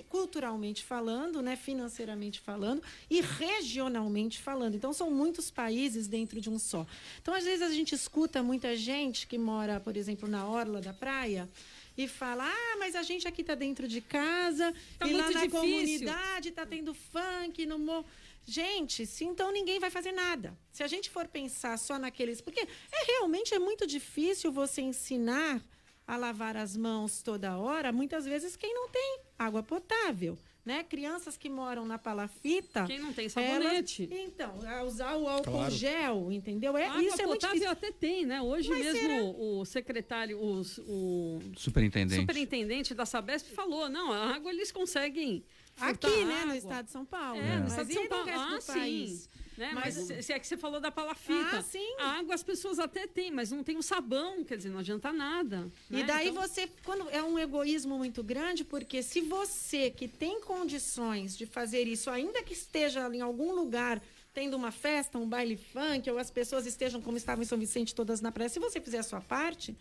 [0.09, 1.57] culturalmente falando, né?
[1.57, 4.75] Financeiramente falando e regionalmente falando.
[4.75, 6.87] Então são muitos países dentro de um só.
[7.23, 10.93] Então às vezes a gente escuta muita gente que mora, por exemplo, na orla da
[10.93, 11.49] praia
[11.96, 15.44] e fala: ah, mas a gente aqui está dentro de casa tá e lá na
[15.44, 15.50] difícil.
[15.50, 18.06] comunidade está tendo funk no morro.
[18.44, 20.56] Gente, se então ninguém vai fazer nada.
[20.70, 22.40] Se a gente for pensar só naqueles.
[22.40, 25.64] Porque é realmente é muito difícil você ensinar
[26.06, 30.38] a lavar as mãos toda hora, muitas vezes quem não tem água potável.
[30.66, 30.83] Né?
[30.83, 32.85] Crianças que moram na palafita.
[32.87, 34.09] Quem não tem sabonete.
[34.11, 35.70] Elas, então, usar o álcool claro.
[35.72, 36.76] gel, entendeu?
[36.76, 37.70] É, Água isso é muito difícil.
[37.70, 38.42] até tem, né?
[38.42, 39.22] Hoje Mas mesmo será...
[39.22, 42.20] o secretário, os, o superintendente.
[42.20, 45.44] superintendente da Sabesp falou: não, a água eles conseguem.
[45.79, 47.38] Aqui, né, no estado de São Paulo.
[47.38, 48.31] É, no estado de São Paulo.
[48.31, 48.72] Ah, sim.
[48.72, 49.29] País.
[49.57, 49.73] Né?
[49.75, 51.59] Mas, mas se é que você falou da palafita.
[51.59, 51.95] Ah, sim.
[51.99, 55.12] A água as pessoas até têm, mas não tem o sabão, quer dizer, não adianta
[55.12, 55.62] nada.
[55.88, 56.01] Né?
[56.01, 56.42] E daí então...
[56.42, 61.87] você, quando é um egoísmo muito grande, porque se você que tem condições de fazer
[61.87, 64.03] isso, ainda que esteja em algum lugar
[64.37, 67.95] tendo uma festa, um baile funk, ou as pessoas estejam como estavam em São Vicente
[67.95, 69.75] todas na praia, se você fizer a sua parte,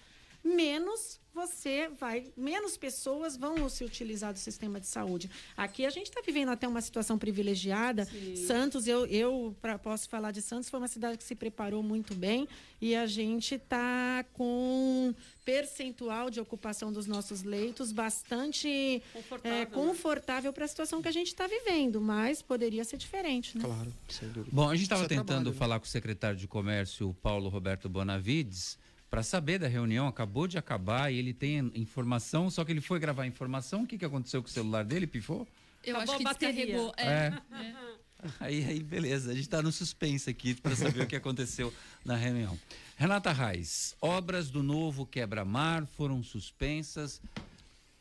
[0.46, 5.30] menos você vai, menos pessoas vão se utilizar do sistema de saúde.
[5.58, 8.06] Aqui a gente está vivendo até uma situação privilegiada.
[8.06, 8.38] Sim.
[8.38, 12.16] Santos, eu, eu pra, posso falar de Santos, foi uma cidade que se preparou muito
[12.16, 12.48] bem
[12.80, 20.54] e a gente está com percentual de ocupação dos nossos leitos bastante confortável, é, confortável
[20.54, 23.64] para a situação que a gente está vivendo, mas poderia ser diferente, né?
[23.66, 24.52] Claro, sem dúvida.
[24.54, 25.58] Bom, a gente estava tentando trabalho, né?
[25.58, 28.78] falar com o secretário de Comércio, Paulo Roberto Bonavides
[29.10, 33.00] para saber da reunião, acabou de acabar e ele tem informação, só que ele foi
[33.00, 35.48] gravar a informação, o que, que aconteceu com o celular dele, pifou?
[35.84, 36.94] Eu Acabou acho que descarregou.
[36.98, 37.06] É.
[37.06, 37.42] é.
[37.54, 37.96] é.
[38.40, 41.72] Aí, aí, beleza, a gente está no suspense aqui para saber o que aconteceu
[42.04, 42.58] na reunião.
[42.98, 47.22] Renata Reis, obras do novo quebra-mar foram suspensas,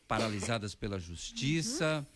[0.08, 2.06] paralisadas pela justiça, uhum.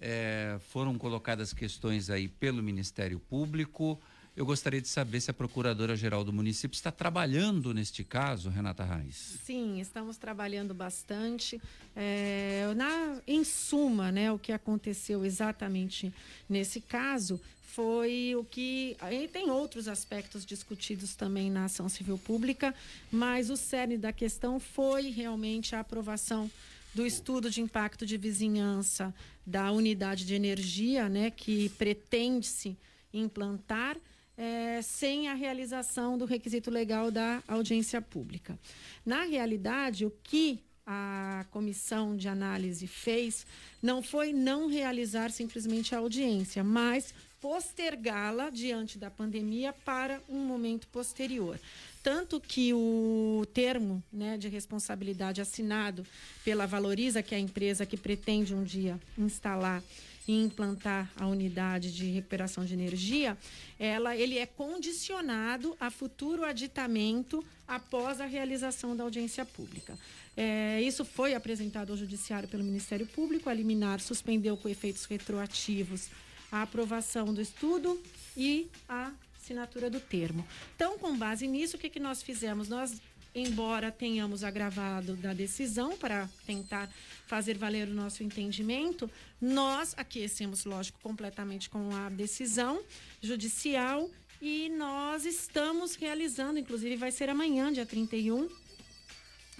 [0.00, 4.00] é, foram colocadas questões aí pelo Ministério Público.
[4.38, 9.36] Eu gostaria de saber se a Procuradora-Geral do município está trabalhando neste caso, Renata Reis.
[9.44, 11.60] Sim, estamos trabalhando bastante.
[11.96, 16.14] É, na, em suma, né, o que aconteceu exatamente
[16.48, 18.96] nesse caso foi o que.
[19.00, 22.72] Aí tem outros aspectos discutidos também na ação civil pública,
[23.10, 26.48] mas o cerne da questão foi realmente a aprovação
[26.94, 29.12] do estudo de impacto de vizinhança
[29.44, 32.76] da unidade de energia, né, que pretende-se
[33.12, 33.96] implantar
[34.38, 38.56] é, sem a realização do requisito legal da audiência pública.
[39.04, 43.44] Na realidade, o que a comissão de análise fez
[43.82, 50.88] não foi não realizar simplesmente a audiência, mas postergá-la diante da pandemia para um momento
[50.88, 51.58] posterior.
[52.02, 56.06] Tanto que o termo né, de responsabilidade assinado
[56.44, 59.82] pela Valoriza, que é a empresa que pretende um dia instalar
[60.28, 63.36] e implantar a unidade de recuperação de energia,
[63.78, 69.98] ela, ele é condicionado a futuro aditamento após a realização da audiência pública.
[70.36, 73.48] É, isso foi apresentado ao Judiciário pelo Ministério Público.
[73.48, 76.10] A liminar suspendeu com efeitos retroativos
[76.52, 78.00] a aprovação do estudo
[78.36, 79.10] e a
[79.40, 80.46] assinatura do termo.
[80.76, 82.68] Então, com base nisso, o que, que nós fizemos?
[82.68, 83.00] Nós
[83.34, 86.88] embora tenhamos agravado da decisão para tentar
[87.26, 89.10] fazer valer o nosso entendimento,
[89.40, 92.80] nós aquecemos, lógico, completamente com a decisão
[93.22, 94.08] judicial
[94.40, 98.48] e nós estamos realizando, inclusive vai ser amanhã, dia 31,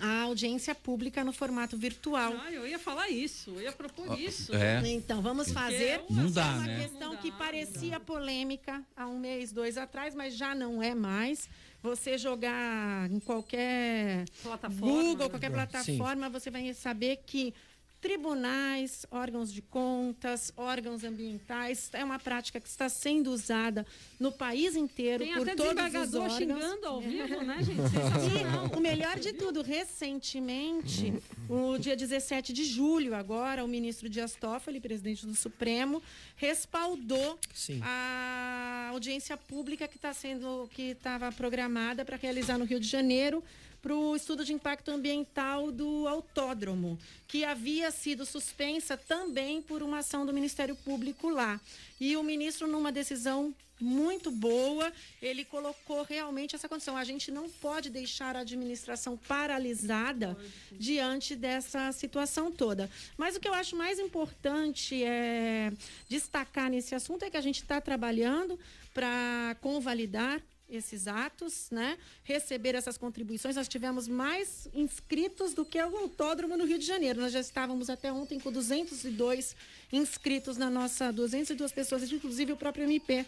[0.00, 2.32] a audiência pública no formato virtual.
[2.38, 4.54] Ah, eu ia falar isso, eu ia propor isso.
[4.54, 4.80] É.
[4.88, 6.84] Então, vamos fazer não dá, uma né?
[6.84, 11.48] questão que parecia polêmica há um mês, dois atrás, mas já não é mais.
[11.82, 16.32] Você jogar em qualquer plataforma, Google, qualquer plataforma, Sim.
[16.32, 17.54] você vai saber que
[18.00, 21.90] tribunais, órgãos de contas, órgãos ambientais.
[21.92, 23.86] É uma prática que está sendo usada
[24.18, 26.36] no país inteiro Tem por até todos os órgãos.
[26.36, 27.78] xingando ao vivo, né, gente?
[28.72, 31.12] E o melhor de tudo, recentemente,
[31.48, 36.02] o dia 17 de julho, agora, o ministro Dias Toffoli, presidente do Supremo,
[36.36, 37.80] respaldou Sim.
[37.82, 43.42] a audiência pública que está sendo que estava programada para realizar no Rio de Janeiro
[43.80, 49.98] para o estudo de impacto ambiental do autódromo, que havia sido suspensa também por uma
[49.98, 51.60] ação do Ministério Público lá.
[52.00, 56.96] E o ministro, numa decisão muito boa, ele colocou realmente essa condição.
[56.96, 60.36] A gente não pode deixar a administração paralisada
[60.72, 62.90] diante dessa situação toda.
[63.16, 65.72] Mas o que eu acho mais importante é
[66.08, 68.58] destacar nesse assunto é que a gente está trabalhando
[68.92, 71.96] para convalidar esses atos, né?
[72.22, 73.56] Receber essas contribuições.
[73.56, 77.20] Nós tivemos mais inscritos do que o autódromo no Rio de Janeiro.
[77.20, 79.56] Nós já estávamos até ontem com 202
[79.92, 83.24] inscritos na nossa 202 pessoas, inclusive o próprio MP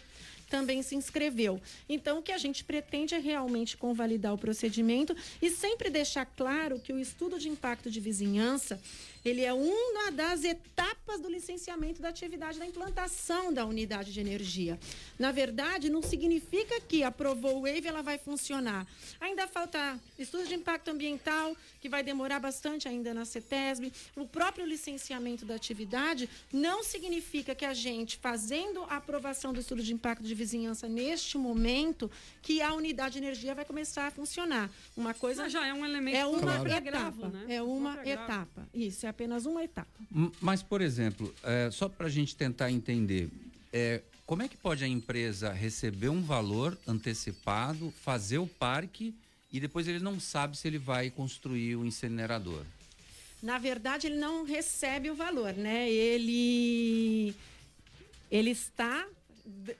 [0.51, 1.61] também se inscreveu.
[1.87, 6.77] Então, o que a gente pretende é realmente convalidar o procedimento e sempre deixar claro
[6.77, 8.77] que o estudo de impacto de vizinhança
[9.23, 14.79] ele é uma das etapas do licenciamento da atividade da implantação da unidade de energia.
[15.17, 18.87] Na verdade, não significa que aprovou o Wave, ela vai funcionar.
[19.19, 23.93] Ainda falta estudo de impacto ambiental, que vai demorar bastante ainda na CETESB.
[24.15, 29.83] O próprio licenciamento da atividade não significa que a gente, fazendo a aprovação do estudo
[29.83, 32.09] de impacto de vizinhança neste momento,
[32.41, 34.69] que a unidade de energia vai começar a funcionar.
[34.97, 35.43] Uma coisa.
[35.43, 36.67] Mas já é um elemento é uma claro.
[36.67, 36.81] etapa.
[36.81, 37.45] Gravo, né?
[37.47, 38.67] É uma etapa.
[38.73, 39.91] Isso, é apenas uma etapa.
[40.39, 43.29] Mas, por exemplo, é, só para a gente tentar entender,
[43.71, 49.13] é, como é que pode a empresa receber um valor antecipado, fazer o parque
[49.51, 52.63] e depois ele não sabe se ele vai construir o incinerador?
[53.43, 55.89] Na verdade, ele não recebe o valor, né?
[55.89, 57.35] Ele
[58.31, 59.05] ele está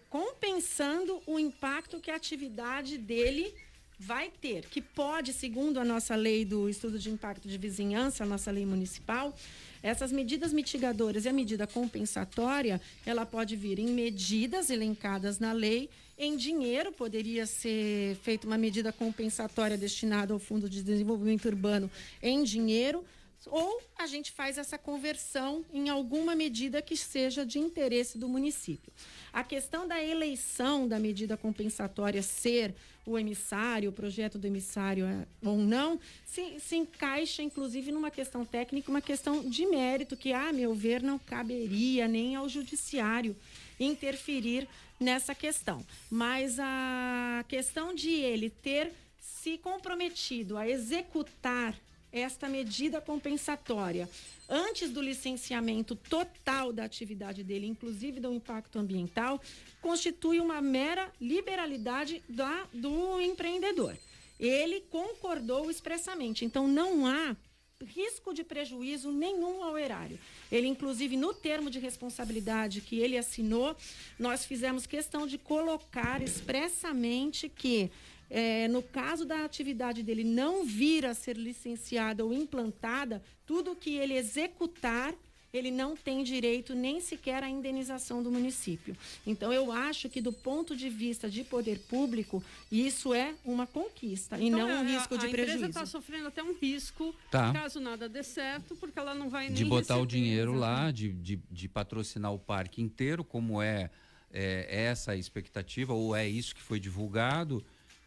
[0.10, 3.54] compensando o impacto que a atividade dele
[4.02, 8.28] vai ter, que pode, segundo a nossa lei do estudo de impacto de vizinhança, a
[8.28, 9.36] nossa lei municipal,
[9.84, 15.88] essas medidas mitigadoras e a medida compensatória, ela pode vir em medidas elencadas na lei,
[16.18, 21.90] em dinheiro poderia ser feita uma medida compensatória destinada ao Fundo de Desenvolvimento Urbano
[22.22, 23.06] em dinheiro,
[23.48, 28.92] ou a gente faz essa conversão em alguma medida que seja de interesse do município.
[29.34, 32.74] A questão da eleição da medida compensatória ser
[33.06, 38.46] o emissário, o projeto do emissário é, ou não, se, se encaixa, inclusive, numa questão
[38.46, 43.36] técnica, uma questão de mérito, que, a meu ver, não caberia nem ao judiciário
[43.80, 44.68] interferir
[45.00, 45.84] nessa questão.
[46.10, 51.76] Mas a questão de ele ter se comprometido a executar
[52.12, 54.10] esta medida compensatória
[54.50, 59.42] antes do licenciamento total da atividade dele, inclusive do impacto ambiental,
[59.82, 63.96] constitui uma mera liberalidade da, do empreendedor.
[64.38, 67.36] Ele concordou expressamente, então não há
[67.86, 70.20] risco de prejuízo nenhum ao erário.
[70.52, 73.76] Ele, inclusive, no termo de responsabilidade que ele assinou,
[74.20, 77.90] nós fizemos questão de colocar expressamente que
[78.32, 83.98] é, no caso da atividade dele não vir a ser licenciada ou implantada, tudo que
[83.98, 85.14] ele executar
[85.54, 88.96] ele não tem direito nem sequer à indenização do município.
[89.28, 92.42] Então, eu acho que, do ponto de vista de poder público,
[92.72, 95.52] isso é uma conquista então, e não um risco a, de a prejuízo.
[95.52, 97.52] A empresa está sofrendo até um risco, tá.
[97.52, 101.12] caso nada dê certo, porque ela não vai nem De botar o dinheiro lá, de,
[101.12, 103.90] de, de, patrocinar o parque inteiro, como é,
[104.32, 107.62] é essa a expectativa, ou é isso que foi divulgado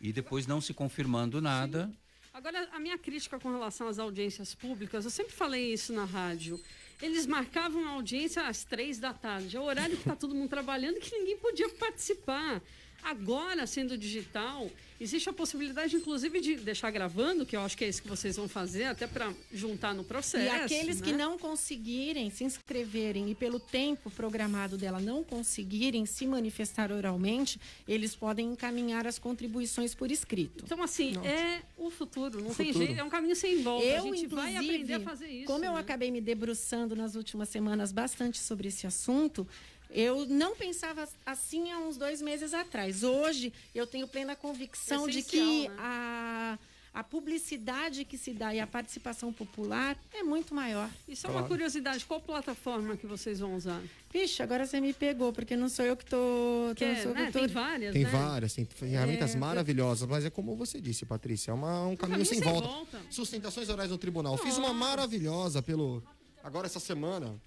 [0.04, 1.86] e depois não se confirmando nada.
[1.86, 1.96] Sim.
[2.34, 6.60] Agora, a minha crítica com relação às audiências públicas, eu sempre falei isso na rádio.
[7.00, 10.50] Eles marcavam a audiência às três da tarde, é o horário que está todo mundo
[10.50, 12.60] trabalhando que ninguém podia participar.
[13.04, 17.88] Agora, sendo digital, existe a possibilidade, inclusive, de deixar gravando, que eu acho que é
[17.88, 20.44] isso que vocês vão fazer, até para juntar no processo.
[20.44, 21.06] E aqueles né?
[21.06, 27.60] que não conseguirem se inscreverem e pelo tempo programado dela não conseguirem se manifestar oralmente,
[27.86, 30.64] eles podem encaminhar as contribuições por escrito.
[30.64, 31.28] Então, assim, Nossa.
[31.28, 32.86] é o futuro, não o tem futuro.
[32.86, 33.84] jeito, é um caminho sem volta.
[33.84, 35.46] Eu, a gente vai aprender a fazer isso.
[35.46, 35.68] Como né?
[35.68, 39.46] eu acabei me debruçando nas últimas semanas bastante sobre esse assunto,
[39.94, 43.04] eu não pensava assim há uns dois meses atrás.
[43.04, 45.74] Hoje eu tenho plena convicção de que né?
[45.78, 46.58] a,
[46.92, 50.90] a publicidade que se dá e a participação popular é muito maior.
[51.06, 51.42] E só claro.
[51.42, 53.80] uma curiosidade, qual plataforma que vocês vão usar?
[54.12, 56.74] Vixe, agora você me pegou, porque não sou eu que estou.
[56.74, 57.30] Que é, né?
[57.30, 57.38] tô...
[57.38, 57.92] Tem várias.
[57.92, 58.10] Tem né?
[58.10, 61.98] várias, tem ferramentas é, maravilhosas, mas é como você disse, Patrícia, é uma, um, caminho,
[61.98, 62.66] caminho sem, sem volta.
[62.66, 63.00] volta.
[63.10, 64.36] Sustentações orais no tribunal.
[64.38, 66.02] Fiz uma maravilhosa pelo.
[66.42, 67.40] Agora essa semana.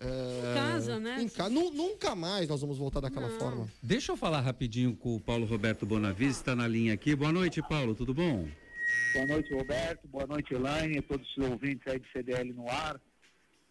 [0.00, 1.20] É, em casa, né?
[1.20, 1.48] Em ca...
[1.48, 3.38] Nunca mais nós vamos voltar daquela Não.
[3.38, 3.68] forma.
[3.82, 7.16] Deixa eu falar rapidinho com o Paulo Roberto Bonavista, está na linha aqui.
[7.16, 8.48] Boa noite, Paulo, tudo bom?
[9.12, 10.06] Boa noite, Roberto.
[10.08, 13.00] Boa noite, Elaine, todos os ouvintes aí de CDL no ar.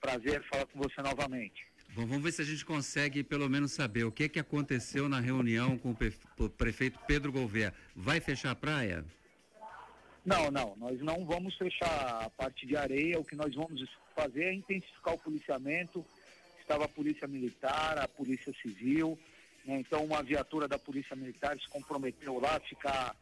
[0.01, 1.65] Prazer falar com você novamente.
[1.95, 5.07] Bom, vamos ver se a gente consegue pelo menos saber o que, é que aconteceu
[5.07, 5.95] na reunião com
[6.39, 7.73] o prefeito Pedro Gouveia.
[7.95, 9.03] Vai fechar a praia?
[10.25, 10.75] Não, não.
[10.75, 13.17] Nós não vamos fechar a parte de areia.
[13.17, 13.81] O que nós vamos
[14.13, 16.05] fazer é intensificar o policiamento,
[16.67, 19.17] estava a Polícia Militar, a Polícia Civil.
[19.65, 19.80] Né?
[19.80, 23.15] Então, uma viatura da Polícia Militar se comprometeu lá a ficar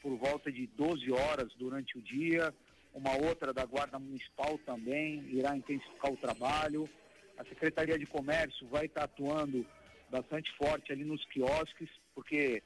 [0.00, 2.54] por volta de 12 horas durante o dia.
[2.94, 6.88] Uma outra da Guarda Municipal também irá intensificar o trabalho.
[7.36, 9.66] A Secretaria de Comércio vai estar atuando
[10.08, 12.62] bastante forte ali nos quiosques, porque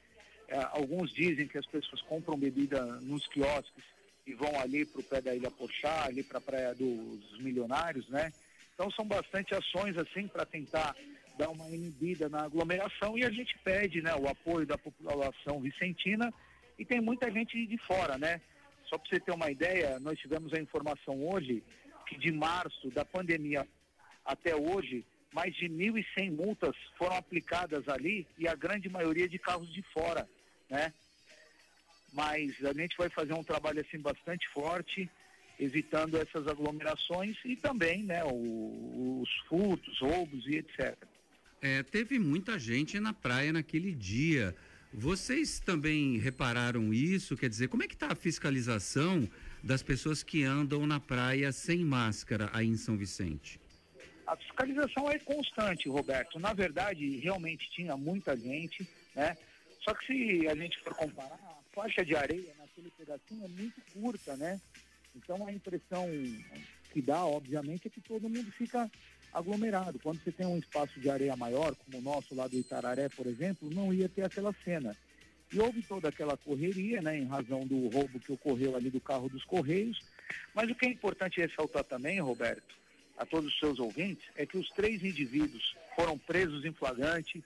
[0.47, 3.83] é, alguns dizem que as pessoas compram bebida nos quiosques
[4.27, 8.07] e vão ali para o pé da Ilha Pochá, ali para a Praia dos Milionários,
[8.09, 8.31] né?
[8.79, 10.95] Então são bastante ações assim para tentar
[11.37, 16.33] dar uma inibida na aglomeração e a gente pede né, o apoio da população vicentina
[16.77, 18.39] e tem muita gente de fora, né?
[18.85, 21.61] Só para você ter uma ideia, nós tivemos a informação hoje
[22.07, 23.67] que de março da pandemia
[24.23, 29.69] até hoje, mais de 1.100 multas foram aplicadas ali e a grande maioria de carros
[29.73, 30.25] de fora,
[30.69, 30.93] né?
[32.13, 35.09] mas a gente vai fazer um trabalho assim bastante forte,
[35.59, 40.95] evitando essas aglomerações e também, né, o, os furtos, roubos e etc.
[41.61, 44.55] É, teve muita gente na praia naquele dia.
[44.93, 47.35] Vocês também repararam isso?
[47.35, 49.29] Quer dizer, como é que está a fiscalização
[49.61, 53.59] das pessoas que andam na praia sem máscara aí em São Vicente?
[54.25, 56.39] A fiscalização é constante, Roberto.
[56.39, 59.35] Na verdade, realmente tinha muita gente, né?
[59.81, 63.81] Só que se a gente for comparar, a faixa de areia naquele pedacinho é muito
[63.93, 64.61] curta, né?
[65.15, 66.07] Então a impressão
[66.91, 68.89] que dá, obviamente, é que todo mundo fica
[69.33, 69.99] aglomerado.
[69.99, 73.27] Quando você tem um espaço de areia maior, como o nosso lá do Itararé, por
[73.27, 74.95] exemplo, não ia ter aquela cena.
[75.51, 79.29] E houve toda aquela correria, né, em razão do roubo que ocorreu ali do carro
[79.29, 79.99] dos Correios.
[80.53, 82.75] Mas o que é importante ressaltar também, Roberto,
[83.17, 87.43] a todos os seus ouvintes, é que os três indivíduos foram presos em flagrante.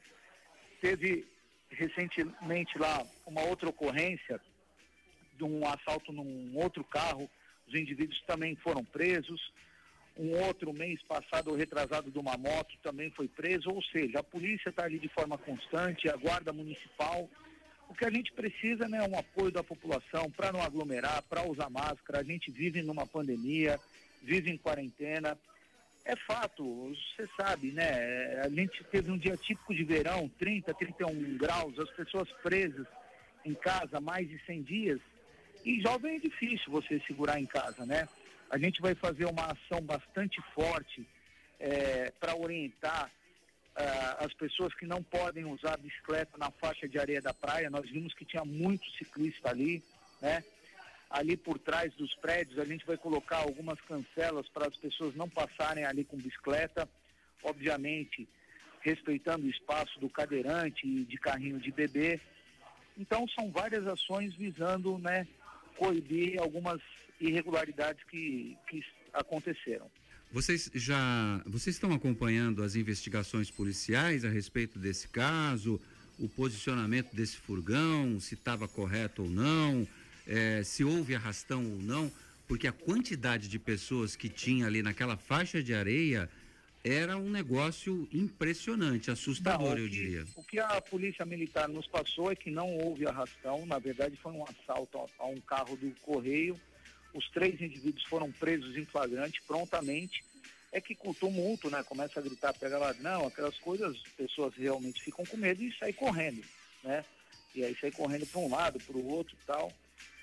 [0.82, 1.26] Teve
[1.70, 4.40] recentemente lá uma outra ocorrência
[5.38, 7.30] de um assalto num outro carro.
[7.68, 9.52] Os indivíduos também foram presos.
[10.18, 13.70] Um outro mês passado, retrasado de uma moto, também foi preso.
[13.70, 17.30] Ou seja, a polícia está ali de forma constante, a guarda municipal.
[17.90, 21.48] O que a gente precisa né, é um apoio da população para não aglomerar, para
[21.50, 22.20] usar máscara.
[22.20, 23.80] A gente vive numa pandemia,
[24.22, 25.38] vive em quarentena.
[26.06, 28.42] É fato, você sabe, né?
[28.44, 32.86] A gente teve um dia típico de verão, 30, 31 graus, as pessoas presas
[33.46, 35.00] em casa mais de 100 dias.
[35.64, 38.08] E jovem é difícil você segurar em casa, né?
[38.50, 41.08] A gente vai fazer uma ação bastante forte
[41.60, 43.10] é, para orientar
[43.76, 47.70] uh, as pessoas que não podem usar bicicleta na faixa de areia da praia.
[47.70, 49.82] Nós vimos que tinha muito ciclista ali,
[50.22, 50.44] né?
[51.10, 55.30] Ali por trás dos prédios, a gente vai colocar algumas cancelas para as pessoas não
[55.30, 56.90] passarem ali com bicicleta.
[57.44, 58.28] Obviamente,
[58.82, 62.20] respeitando o espaço do cadeirante e de carrinho de bebê.
[62.98, 65.28] Então, são várias ações visando, né,
[65.78, 66.82] coibir algumas
[67.20, 69.90] irregularidades que, que aconteceram.
[70.32, 75.80] Vocês já vocês estão acompanhando as investigações policiais a respeito desse caso,
[76.18, 79.88] o posicionamento desse furgão, se estava correto ou não,
[80.26, 82.12] é, se houve arrastão ou não,
[82.48, 86.30] porque a quantidade de pessoas que tinha ali naquela faixa de areia
[86.84, 90.26] era um negócio impressionante, assustador, não, eu diria.
[90.36, 94.34] O que a polícia militar nos passou é que não houve arrastão, na verdade foi
[94.34, 96.60] um assalto a, a um carro do correio
[97.14, 100.24] os três indivíduos foram presos em flagrante prontamente.
[100.72, 101.84] É que com o tumulto, né?
[101.84, 105.72] Começa a gritar, pega lá, não, aquelas coisas, as pessoas realmente ficam com medo e
[105.78, 106.44] saem correndo,
[106.84, 107.06] né?
[107.54, 109.72] E aí sai correndo para um lado, para o outro e tal.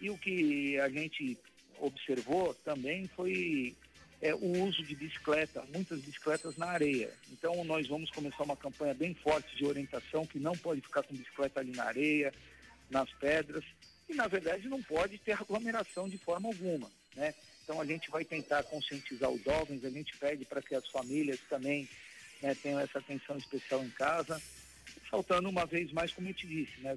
[0.00, 1.38] E o que a gente
[1.78, 3.76] observou também foi
[4.20, 7.10] é, o uso de bicicleta, muitas bicicletas na areia.
[7.32, 11.14] Então nós vamos começar uma campanha bem forte de orientação que não pode ficar com
[11.14, 12.32] bicicleta ali na areia,
[12.90, 13.64] nas pedras
[14.10, 17.32] e, na verdade, não pode ter aglomeração de forma alguma, né?
[17.62, 21.38] Então, a gente vai tentar conscientizar os jovens, a gente pede para que as famílias
[21.48, 21.88] também
[22.42, 24.42] né, tenham essa atenção especial em casa,
[25.08, 26.96] faltando uma vez mais, como eu te disse, né?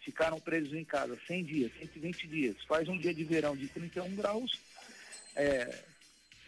[0.00, 4.16] Ficaram presos em casa 100 dias, 120 dias, faz um dia de verão de 31
[4.16, 4.58] graus,
[5.36, 5.84] é,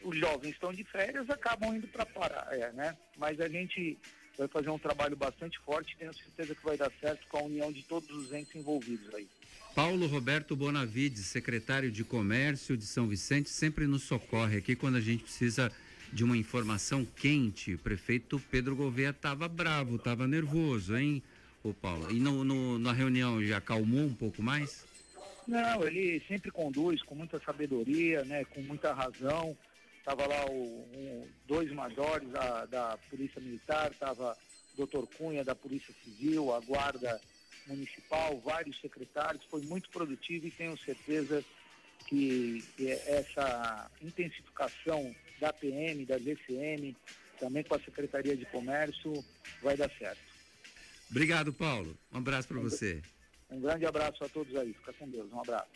[0.02, 2.96] os jovens estão de férias, acabam indo para parar, é, né?
[3.16, 3.98] Mas a gente
[4.38, 7.70] vai fazer um trabalho bastante forte, tenho certeza que vai dar certo com a união
[7.72, 9.28] de todos os entes envolvidos aí.
[9.74, 15.00] Paulo Roberto Bonavides, secretário de Comércio de São Vicente, sempre nos socorre aqui quando a
[15.00, 15.70] gente precisa
[16.12, 17.74] de uma informação quente.
[17.74, 21.22] O prefeito Pedro Gouveia estava bravo, estava nervoso, hein,
[21.62, 22.10] o Paulo?
[22.10, 24.84] E no, no, na reunião já acalmou um pouco mais?
[25.46, 29.56] Não, ele sempre conduz com muita sabedoria, né, com muita razão.
[30.00, 34.36] Estava lá o, um, dois majores da, da Polícia Militar, estava
[34.74, 37.20] o doutor Cunha da Polícia Civil, a Guarda
[37.66, 41.44] municipal, vários secretários, foi muito produtivo e tenho certeza
[42.08, 46.96] que, que essa intensificação da PM, da GCM,
[47.38, 49.24] também com a Secretaria de Comércio,
[49.62, 50.20] vai dar certo.
[51.10, 51.96] Obrigado, Paulo.
[52.12, 53.02] Um abraço para você.
[53.50, 54.72] Um grande abraço a todos aí.
[54.72, 55.32] Fica com Deus.
[55.32, 55.70] Um abraço.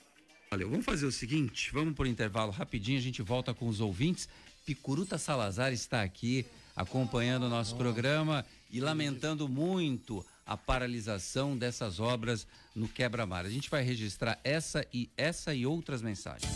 [0.51, 0.71] Valeu.
[0.71, 4.29] Vamos fazer o seguinte, vamos por intervalo rapidinho, a gente volta com os ouvintes.
[4.65, 12.47] Picuruta Salazar está aqui acompanhando o nosso programa e lamentando muito a paralisação dessas obras
[12.75, 13.47] no quebra-mar.
[13.47, 16.53] A gente vai registrar essa e essa e outras mensagens.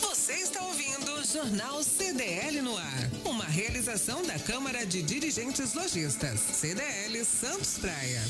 [0.00, 6.40] Você está ouvindo o Jornal CDL no ar, uma realização da Câmara de Dirigentes Lojistas,
[6.40, 8.20] CDL Santos Praia.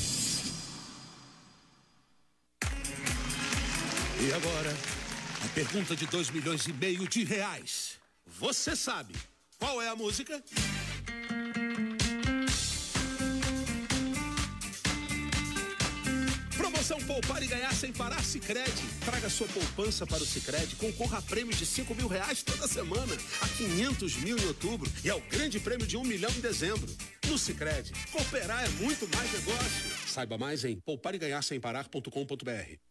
[4.23, 4.71] E agora,
[5.43, 7.93] a pergunta de 2 milhões e meio de reais.
[8.23, 9.15] Você sabe
[9.57, 10.39] qual é a música?
[16.55, 18.83] Promoção Poupar e ganhar sem parar Sicredi.
[19.03, 23.17] Traga sua poupança para o Sicredi, concorra a prêmios de 5 mil reais toda semana,
[23.41, 26.95] a 500 mil em outubro e ao grande prêmio de um milhão em dezembro.
[27.25, 30.07] No Sicredi, cooperar é muito mais negócio.
[30.07, 32.90] Saiba mais em poupareganharsemparar.com.br.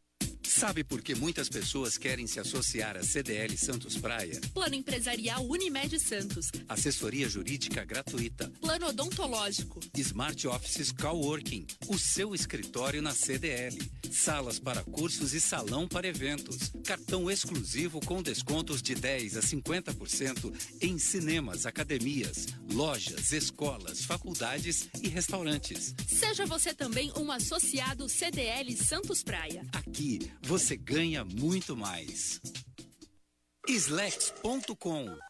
[0.61, 4.39] Sabe por que muitas pessoas querem se associar à CDL Santos Praia?
[4.53, 6.51] Plano Empresarial Unimed Santos.
[6.69, 8.53] Assessoria Jurídica Gratuita.
[8.61, 9.81] Plano Odontológico.
[9.97, 11.67] Smart Offices Coworking.
[11.89, 13.79] O seu escritório na CDL.
[14.11, 16.73] Salas para cursos e salão para eventos.
[16.85, 25.09] Cartão exclusivo com descontos de 10 a 50% em cinemas, academias, lojas, escolas, faculdades e
[25.09, 25.95] restaurantes.
[26.09, 29.65] Seja você também um associado CDL Santos Praia.
[29.73, 32.41] Aqui você ganha muito mais.
[33.69, 35.30] Slex.com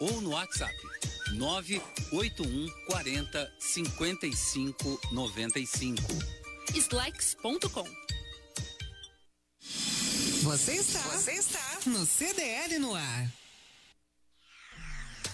[0.00, 0.74] ou no WhatsApp
[1.32, 6.02] 981 40 55 95.
[6.74, 7.84] Slacks.com
[10.42, 13.32] Você está, você está no CDL no ar.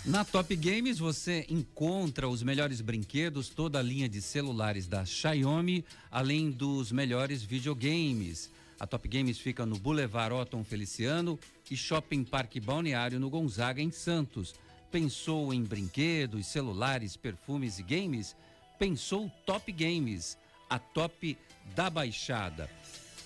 [0.04, 5.82] Na Top Games você encontra os melhores brinquedos, toda a linha de celulares da Xiaomi,
[6.10, 8.50] além dos melhores videogames.
[8.78, 11.38] A Top Games fica no Boulevard Otton Feliciano
[11.70, 14.54] e Shopping Parque Balneário no Gonzaga, em Santos.
[14.90, 18.36] Pensou em brinquedos, celulares, perfumes e games?
[18.78, 20.36] Pensou Top Games,
[20.68, 21.38] a top
[21.74, 22.68] da Baixada.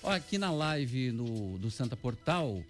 [0.02, 2.62] Ó, aqui na live no, do Santa Portal,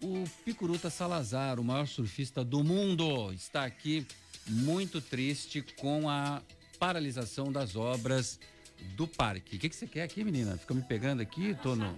[0.00, 4.06] o Picuruta Salazar, o maior surfista do mundo, está aqui
[4.46, 6.42] muito triste com a
[6.78, 8.40] paralisação das obras
[8.96, 9.56] do parque.
[9.56, 10.56] O que, que você quer aqui, menina?
[10.56, 11.54] Fica me pegando aqui?
[11.62, 11.96] Tô no.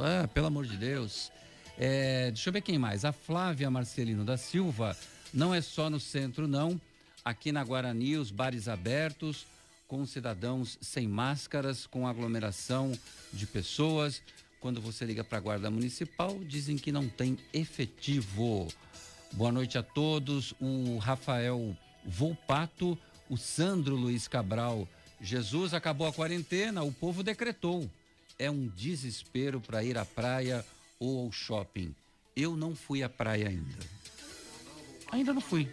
[0.00, 1.30] Ah, pelo amor de Deus.
[1.78, 3.04] É, deixa eu ver quem mais.
[3.04, 4.96] A Flávia Marcelino da Silva.
[5.32, 6.80] Não é só no centro, não.
[7.24, 9.46] Aqui na Guarani, os bares abertos,
[9.86, 12.92] com cidadãos sem máscaras, com aglomeração
[13.32, 14.22] de pessoas.
[14.60, 18.68] Quando você liga para a Guarda Municipal, dizem que não tem efetivo.
[19.32, 20.54] Boa noite a todos.
[20.60, 24.86] O Rafael Volpato, o Sandro Luiz Cabral.
[25.20, 27.88] Jesus acabou a quarentena, o povo decretou.
[28.38, 30.64] É um desespero para ir à praia
[30.98, 31.94] ou ao shopping.
[32.34, 33.78] Eu não fui à praia ainda.
[35.12, 35.68] Ainda não fui.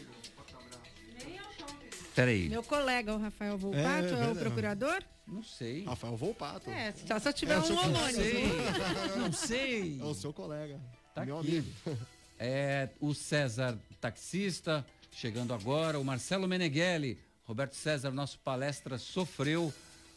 [2.14, 2.50] Peraí.
[2.50, 5.04] Meu colega, o Rafael Volpato, é, é, o procurador?
[5.28, 5.84] Não sei.
[5.84, 6.70] Rafael Volpato.
[6.70, 7.94] É, só se eu tiver é um homônimo.
[8.02, 8.48] Não sei.
[9.18, 10.00] não sei.
[10.02, 10.80] É o seu colega.
[11.14, 11.60] Tá meu aqui.
[11.60, 11.68] amigo.
[12.40, 17.20] É o César taxista, chegando agora, o Marcelo Meneghelli.
[17.48, 19.74] Roberto César, nosso palestra sofreu,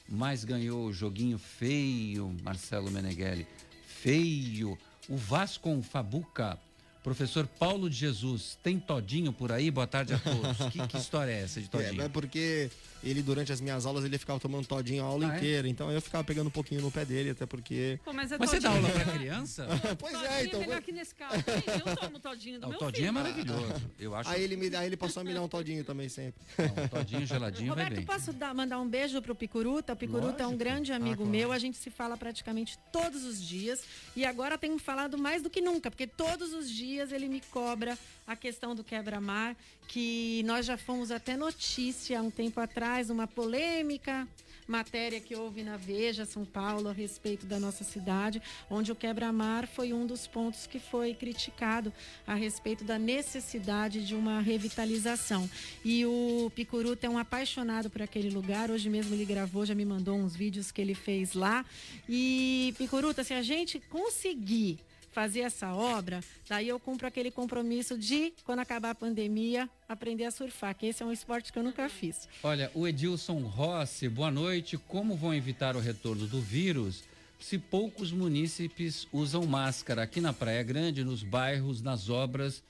[0.09, 3.47] mas ganhou o joguinho feio, Marcelo Meneghelli.
[3.87, 4.77] Feio.
[5.09, 6.59] O Vasco Fabuca
[7.03, 9.71] Professor Paulo de Jesus, tem todinho por aí?
[9.71, 10.59] Boa tarde a todos.
[10.71, 12.03] que, que, história é essa de todinho?
[12.03, 12.71] É, é, porque
[13.03, 15.37] ele, durante as minhas aulas, ele ficava tomando todinho a aula ah, é?
[15.37, 15.69] inteira.
[15.69, 15.71] É?
[15.71, 17.99] Então eu ficava pegando um pouquinho no pé dele, até porque.
[18.05, 19.67] Pô, mas, é mas você dá aula pra criança?
[19.99, 20.61] pois é, então.
[20.63, 21.35] É melhor que nesse caso.
[21.37, 23.19] Eu tomo todinho do não, meu todinho é filho.
[23.19, 23.91] é maravilhoso.
[23.99, 24.31] Eu acho.
[24.31, 26.41] Aí ele, me, aí ele passou a me dar um todinho também sempre.
[26.59, 28.07] Não, um todinho geladinho Roberto, vai bem.
[28.07, 29.93] posso dar, mandar um beijo pro Picuruta?
[29.93, 30.43] O Picuruta Lógico.
[30.43, 31.31] é um grande amigo ah, claro.
[31.31, 31.53] meu.
[31.53, 33.83] A gente se fala praticamente todos os dias.
[34.15, 37.71] E agora tenho falado mais do que nunca, porque todos os dias ele me cobra
[37.81, 39.57] cobra a questão do quebra-mar,
[39.89, 44.27] que nós já fomos até notícia há um tempo atrás, uma polêmica
[44.67, 49.67] matéria que houve na Veja São Paulo a respeito da nossa cidade, onde o quebra-mar
[49.67, 51.93] foi um dos pontos que foi criticado
[52.27, 55.49] a respeito da necessidade de uma revitalização.
[55.85, 58.71] E o Picuruta é um apaixonado por aquele lugar.
[58.71, 61.65] Hoje mesmo ele gravou, já me mandou uns vídeos que ele fez lá.
[62.09, 64.79] E Picuruta, se a gente conseguir
[65.13, 70.31] fazer essa obra, daí eu cumpro aquele compromisso de, quando acabar a pandemia, aprender a
[70.31, 72.29] surfar, que esse é um esporte que eu nunca fiz.
[72.43, 74.77] Olha, o Edilson Rossi, boa noite.
[74.77, 77.03] Como vão evitar o retorno do vírus
[77.39, 80.03] se poucos munícipes usam máscara?
[80.03, 82.63] Aqui na Praia Grande, nos bairros, nas obras,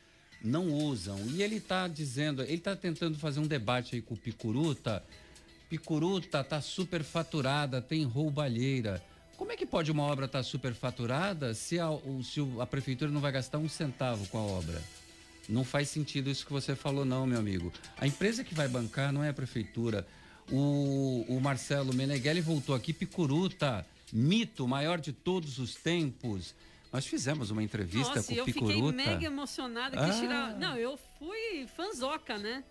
[0.42, 1.18] não usam.
[1.30, 5.02] E ele está dizendo, ele está tentando fazer um debate aí com o Picuruta.
[5.68, 9.02] Picuruta está super faturada, tem roubalheira.
[9.40, 11.88] Como é que pode uma obra estar tá superfaturada se a,
[12.22, 14.82] se a prefeitura não vai gastar um centavo com a obra?
[15.48, 17.72] Não faz sentido isso que você falou, não, meu amigo.
[17.96, 20.06] A empresa que vai bancar não é a prefeitura.
[20.52, 26.54] O, o Marcelo Meneghelli voltou aqui, Picuruta, mito maior de todos os tempos.
[26.92, 28.98] Nós fizemos uma entrevista Nossa, com o eu Picuruta.
[28.98, 29.98] fiquei mega emocionada.
[29.98, 30.20] Ah.
[30.20, 30.58] Tirar...
[30.58, 32.62] Não, eu fui fanzoca, né?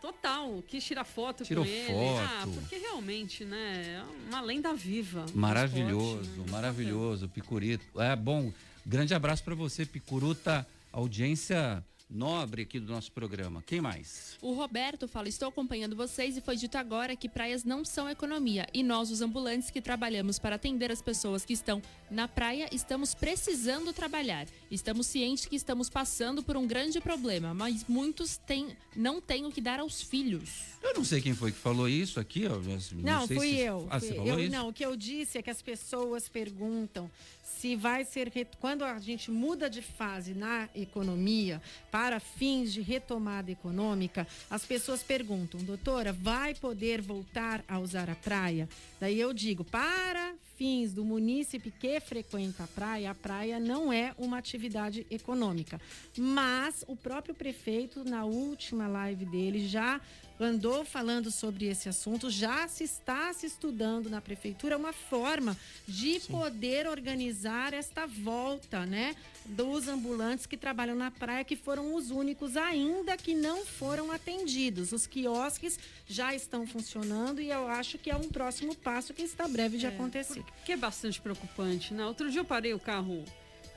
[0.00, 1.86] Total, quis tirar foto Tirou com ele.
[1.86, 2.20] foto.
[2.20, 4.00] Ah, porque realmente, né?
[4.00, 5.26] É uma lenda viva.
[5.34, 6.52] Maravilhoso, esporte, né?
[6.52, 8.00] maravilhoso, Picurito.
[8.00, 8.52] É bom,
[8.84, 13.62] grande abraço para você, Picuruta, audiência nobre aqui do nosso programa.
[13.66, 14.36] Quem mais?
[14.42, 18.66] O Roberto fala: Estou acompanhando vocês e foi dito agora que praias não são economia.
[18.74, 21.80] E nós, os ambulantes que trabalhamos para atender as pessoas que estão
[22.10, 24.46] na praia, estamos precisando trabalhar.
[24.70, 29.52] Estamos cientes que estamos passando por um grande problema, mas muitos têm, não têm o
[29.52, 30.50] que dar aos filhos.
[30.82, 32.46] Eu não sei quem foi que falou isso aqui.
[32.46, 32.56] ó,
[32.94, 33.86] Não, sei fui se- eu.
[33.90, 34.52] Ah, Fui- você falou eu isso?
[34.52, 37.10] não, o que eu disse é que as pessoas perguntam
[37.58, 43.50] se vai ser quando a gente muda de fase na economia para fins de retomada
[43.50, 48.68] econômica, as pessoas perguntam, doutora, vai poder voltar a usar a praia?
[48.98, 54.14] Daí eu digo, para fins do munícipe que frequenta a praia, a praia não é
[54.18, 55.80] uma atividade econômica.
[56.16, 60.00] Mas o próprio prefeito, na última live dele, já
[60.40, 66.20] andou falando sobre esse assunto, já se está se estudando na prefeitura uma forma de
[66.20, 69.14] poder organizar esta volta, né,
[69.44, 74.92] dos ambulantes que trabalham na praia, que foram os únicos ainda que não foram atendidos.
[74.92, 79.46] Os quiosques já estão funcionando e eu acho que é um próximo passo que está
[79.46, 80.42] breve de É, acontecer.
[80.64, 82.04] Que é bastante preocupante, né?
[82.06, 83.24] Outro dia eu parei o carro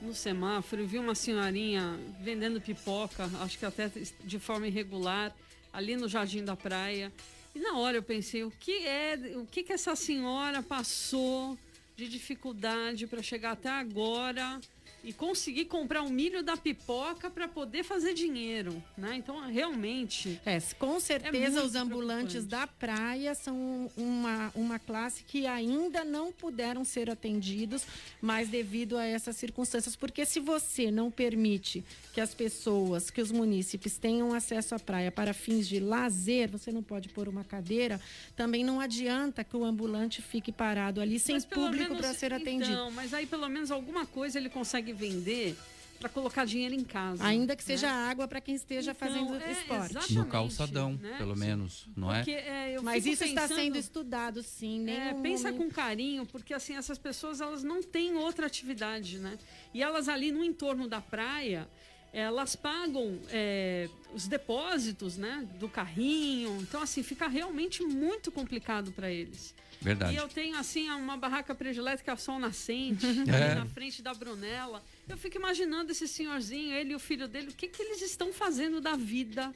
[0.00, 3.90] no semáforo e vi uma senhorinha vendendo pipoca, acho que até
[4.24, 5.34] de forma irregular,
[5.74, 7.12] ali no Jardim da Praia.
[7.54, 11.58] E na hora eu pensei, o que é, o que que essa senhora passou
[11.96, 14.60] de dificuldade para chegar até agora
[15.04, 19.16] e conseguir comprar o milho da pipoca para poder fazer dinheiro, né?
[19.16, 25.46] Então, realmente, É, com certeza muito os ambulantes da praia são uma, uma classe que
[25.46, 27.82] ainda não puderam ser atendidos,
[28.20, 29.94] mas devido a essas circunstâncias.
[29.94, 31.84] Porque se você não permite
[32.14, 36.72] que as pessoas, que os munícipes tenham acesso à praia para fins de lazer, você
[36.72, 38.00] não pode pôr uma cadeira,
[38.34, 42.72] também não adianta que o ambulante fique parado ali sem Mas público para ser atendido.
[42.72, 45.56] Então, mas aí pelo menos alguma coisa ele consegue vender
[46.00, 47.24] para colocar dinheiro em casa.
[47.24, 47.66] Ainda que né?
[47.66, 50.14] seja água para quem esteja Então, fazendo é, esporte.
[50.14, 51.14] No calçadão, né?
[51.16, 52.18] pelo menos, não é?
[52.18, 54.82] Porque, é, eu Mas isso está pensando- sendo estudado, sim.
[54.90, 59.18] É, nenhum pensa momento- com carinho, porque assim, essas pessoas elas não têm outra atividade,
[59.18, 59.38] né?
[59.72, 61.66] E elas ali no entorno da praia,
[62.14, 65.46] elas pagam é, os depósitos, né?
[65.58, 66.56] Do carrinho.
[66.62, 69.54] Então, assim, fica realmente muito complicado para eles.
[69.82, 70.14] Verdade.
[70.14, 73.34] E eu tenho, assim, uma barraca prediletica a sol nascente, É.
[73.34, 74.82] ali na frente da Brunella.
[75.08, 78.32] Eu fico imaginando esse senhorzinho, ele e o filho dele, o que, que eles estão
[78.32, 79.52] fazendo da vida,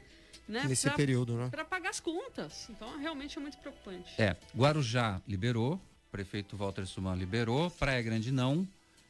[0.47, 0.65] né?
[0.69, 1.49] Nesse pra- período, né?
[1.51, 2.69] Para pagar as contas.
[2.69, 4.11] Então, realmente é muito preocupante.
[4.21, 8.67] É, Guarujá liberou, o prefeito Walter Suman liberou, Praia Grande não.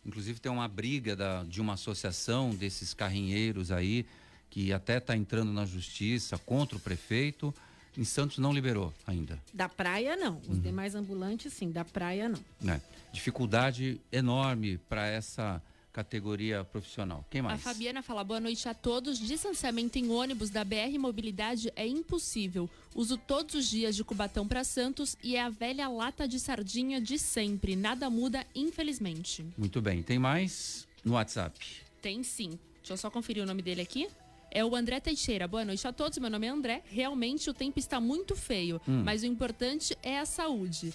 [0.08, 4.06] Inclusive tem uma briga da- de uma associação desses carrinheiros aí,
[4.48, 7.54] que até está entrando na justiça contra o prefeito.
[7.96, 9.38] Em Santos não liberou ainda.
[9.52, 10.36] Da praia, não.
[10.36, 10.52] Uhum.
[10.52, 11.70] Os demais ambulantes, sim.
[11.70, 12.40] Da praia, não.
[12.58, 12.80] Né?
[13.12, 15.60] Dificuldade enorme para essa
[15.98, 17.24] categoria profissional.
[17.28, 17.60] Quem A mais?
[17.60, 19.18] Fabiana fala: boa noite a todos.
[19.18, 22.70] Distanciamento em ônibus da BR Mobilidade é impossível.
[22.94, 27.00] Uso todos os dias de Cubatão para Santos e é a velha lata de sardinha
[27.00, 27.74] de sempre.
[27.74, 29.44] Nada muda, infelizmente.
[29.56, 30.00] Muito bem.
[30.02, 31.58] Tem mais no WhatsApp.
[32.00, 32.50] Tem sim.
[32.76, 34.08] Deixa eu só conferir o nome dele aqui.
[34.52, 35.48] É o André Teixeira.
[35.48, 36.16] Boa noite a todos.
[36.18, 36.82] Meu nome é André.
[36.86, 39.02] Realmente o tempo está muito feio, Hum.
[39.04, 40.94] mas o importante é a saúde.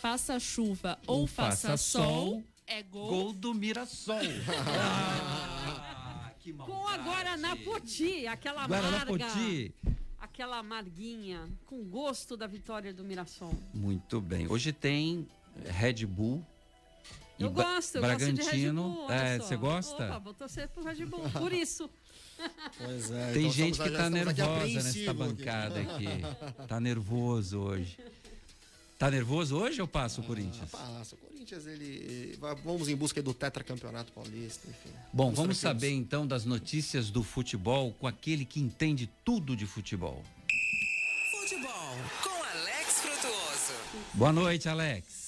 [0.00, 3.08] Faça chuva ou, Ou faça, faça sol, sol, é gol.
[3.08, 4.16] Gol do Mirassol.
[6.24, 9.26] Ah, que Com a Guaraná Poti, aquela Guaraná amarga.
[9.26, 9.74] Poti.
[10.20, 13.52] Aquela amarguinha, com gosto da vitória do Mirassol.
[13.74, 14.46] Muito bem.
[14.50, 15.26] Hoje tem
[15.66, 16.44] Red Bull.
[17.38, 18.82] e Eu gosto, eu gosto de Red Bragantino.
[18.90, 19.10] Bull.
[19.10, 20.04] é, você gosta?
[20.06, 21.88] Opa, vou torcer pro Red Bull, por isso.
[22.78, 23.32] Pois é.
[23.34, 26.06] Tem então gente estamos- que tá aqui nervosa nessa bancada aqui.
[26.66, 27.96] Tá nervoso hoje.
[29.02, 30.70] Tá nervoso hoje ou passa o Corinthians?
[30.70, 31.16] Passa.
[31.16, 32.38] O Corinthians, ele.
[32.64, 34.96] Vamos em busca do tetracampeonato paulista, enfim.
[35.12, 35.58] Bom, vamos tranquilos.
[35.58, 40.22] saber então das notícias do futebol com aquele que entende tudo de futebol.
[41.32, 43.74] Futebol com Alex Frutuoso.
[44.14, 45.21] Boa noite, Alex.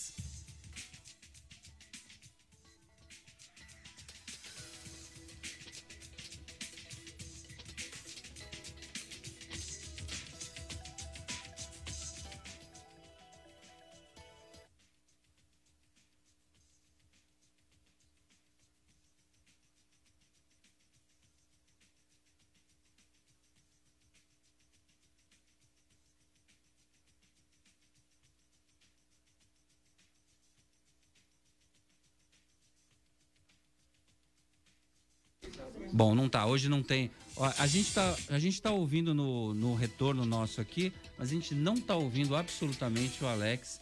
[35.92, 36.46] Bom, não tá.
[36.46, 37.10] Hoje não tem.
[37.58, 41.54] A gente tá, a gente tá ouvindo no, no retorno nosso aqui, mas a gente
[41.54, 43.80] não tá ouvindo absolutamente o Alex.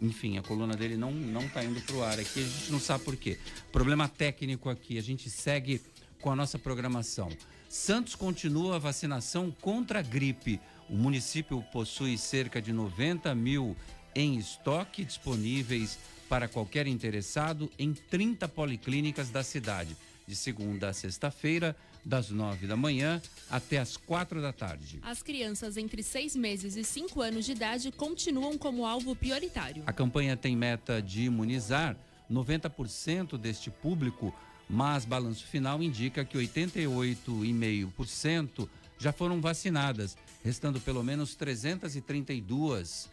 [0.00, 3.04] Enfim, a coluna dele não, não tá indo pro ar aqui, a gente não sabe
[3.04, 3.38] por quê.
[3.70, 5.80] Problema técnico aqui, a gente segue
[6.20, 7.30] com a nossa programação.
[7.68, 10.60] Santos continua a vacinação contra a gripe.
[10.88, 13.76] O município possui cerca de 90 mil
[14.14, 15.98] em estoque disponíveis
[16.28, 19.96] para qualquer interessado em 30 policlínicas da cidade,
[20.30, 21.74] de segunda a sexta-feira,
[22.04, 23.20] das nove da manhã
[23.50, 25.00] até as quatro da tarde.
[25.02, 29.82] As crianças entre seis meses e cinco anos de idade continuam como alvo prioritário.
[29.86, 31.96] A campanha tem meta de imunizar
[32.30, 34.32] 90% deste público,
[34.68, 43.10] mas balanço final indica que 88,5% já foram vacinadas, restando pelo menos 332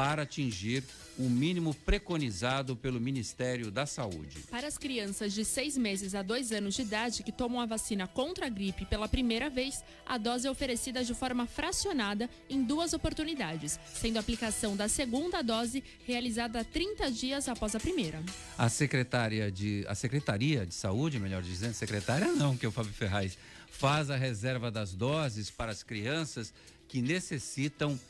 [0.00, 0.82] para atingir
[1.18, 4.38] o mínimo preconizado pelo Ministério da Saúde.
[4.50, 8.08] Para as crianças de seis meses a dois anos de idade que tomam a vacina
[8.08, 12.94] contra a gripe pela primeira vez, a dose é oferecida de forma fracionada em duas
[12.94, 18.22] oportunidades, sendo a aplicação da segunda dose realizada 30 dias após a primeira.
[18.56, 22.94] A secretária de a Secretaria de Saúde, melhor dizendo, secretária não, que é o Fábio
[22.94, 23.36] Ferraz,
[23.70, 26.54] faz a reserva das doses para as crianças
[26.88, 28.00] que necessitam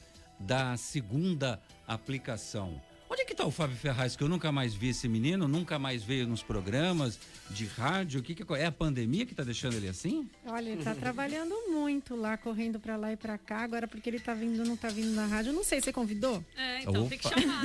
[0.41, 2.81] da segunda aplicação.
[3.13, 4.15] Onde é que está o Fábio Ferraz?
[4.15, 7.19] Que eu nunca mais vi esse menino, nunca mais veio nos programas
[7.51, 8.21] de rádio.
[8.21, 8.63] O que, que é?
[8.63, 10.31] é a pandemia que está deixando ele assim?
[10.47, 13.63] Olha, ele está trabalhando muito lá, correndo para lá e para cá.
[13.63, 15.53] Agora, porque ele está vindo, não está vindo na rádio.
[15.53, 16.45] Não sei, você convidou?
[16.57, 17.09] É, então Opa.
[17.09, 17.63] tem que chamar.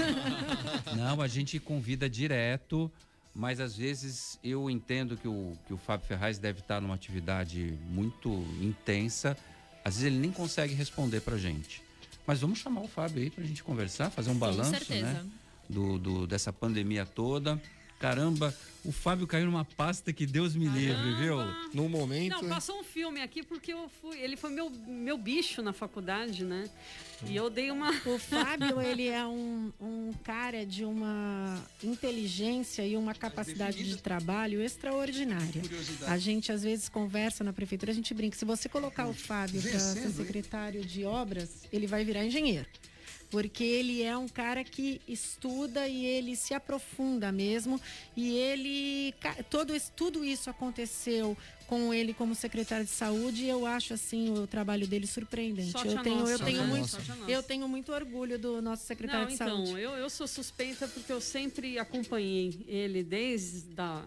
[0.98, 2.92] não, a gente convida direto,
[3.32, 7.78] mas às vezes eu entendo que o, que o Fábio Ferraz deve estar numa atividade
[7.92, 9.38] muito intensa.
[9.84, 11.85] Às vezes ele nem consegue responder para gente.
[12.26, 15.26] Mas vamos chamar o Fábio aí para a gente conversar, fazer um balanço, né?
[15.70, 17.62] Do, do, dessa pandemia toda.
[18.00, 18.54] Caramba,
[18.86, 21.38] o Fábio caiu numa pasta que Deus me livre, viu?
[21.74, 22.42] No momento.
[22.42, 26.44] Não, passou um filme aqui porque eu fui, ele foi meu, meu bicho na faculdade,
[26.44, 26.70] né?
[27.26, 27.90] E eu dei uma.
[28.06, 34.62] O Fábio, ele é um, um cara de uma inteligência e uma capacidade de trabalho
[34.62, 35.62] extraordinária.
[36.08, 38.38] A gente às vezes conversa na prefeitura, a gente brinca.
[38.38, 42.68] Se você colocar o Fábio para ser secretário de obras, ele vai virar engenheiro
[43.30, 47.80] porque ele é um cara que estuda e ele se aprofunda mesmo.
[48.16, 49.14] E ele
[49.50, 51.38] todo tudo isso aconteceu
[51.68, 55.74] com ele como secretário de saúde e eu acho assim o trabalho dele surpreendente.
[55.76, 56.98] eu tenho nossa, eu tenho muito
[57.28, 59.82] eu tenho muito orgulho do nosso secretário Não, de então, saúde.
[59.82, 64.04] eu, eu sou suspeita porque eu sempre acompanhei ele desde da,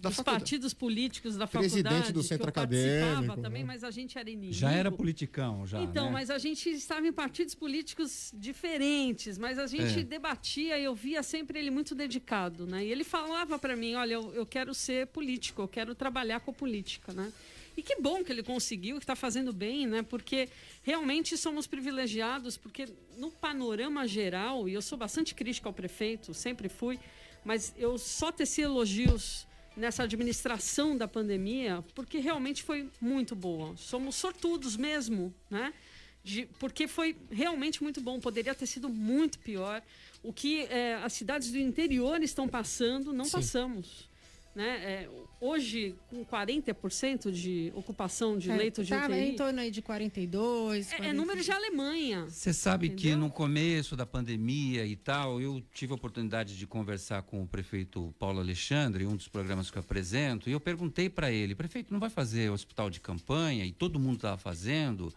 [0.00, 1.94] da dos partidos políticos da Presidente faculdade.
[2.02, 3.40] Presidente do centro acadêmico.
[3.40, 3.66] também, né?
[3.66, 4.52] mas a gente era inimigo.
[4.52, 5.82] Já era politicão já.
[5.82, 6.12] Então, né?
[6.12, 10.04] mas a gente estava em partidos políticos diferentes, mas a gente é.
[10.04, 12.84] debatia e eu via sempre ele muito dedicado, né?
[12.84, 16.50] E ele falava para mim, olha, eu, eu quero ser político, eu quero trabalhar com
[16.50, 16.54] a
[16.94, 17.32] política, né?
[17.76, 20.02] E que bom que ele conseguiu, que está fazendo bem, né?
[20.02, 20.48] Porque
[20.82, 26.68] realmente somos privilegiados, porque no panorama geral, e eu sou bastante crítica ao prefeito, sempre
[26.68, 27.00] fui,
[27.44, 33.76] mas eu só teci elogios nessa administração da pandemia, porque realmente foi muito boa.
[33.76, 35.74] Somos sortudos mesmo, né?
[36.22, 38.20] De, porque foi realmente muito bom.
[38.20, 39.82] Poderia ter sido muito pior.
[40.22, 43.32] O que é, as cidades do interior estão passando, não Sim.
[43.32, 44.08] passamos.
[44.54, 44.76] Né?
[44.84, 49.02] É, hoje, com 40% de ocupação de é, leitos de UTI...
[49.02, 50.92] Estava em torno aí de 42...
[50.92, 52.26] É, é número de Alemanha.
[52.28, 53.02] Você sabe entendeu?
[53.02, 57.46] que no começo da pandemia e tal, eu tive a oportunidade de conversar com o
[57.48, 61.92] prefeito Paulo Alexandre, um dos programas que eu apresento, e eu perguntei para ele, prefeito,
[61.92, 63.64] não vai fazer hospital de campanha?
[63.64, 65.12] E todo mundo estava fazendo.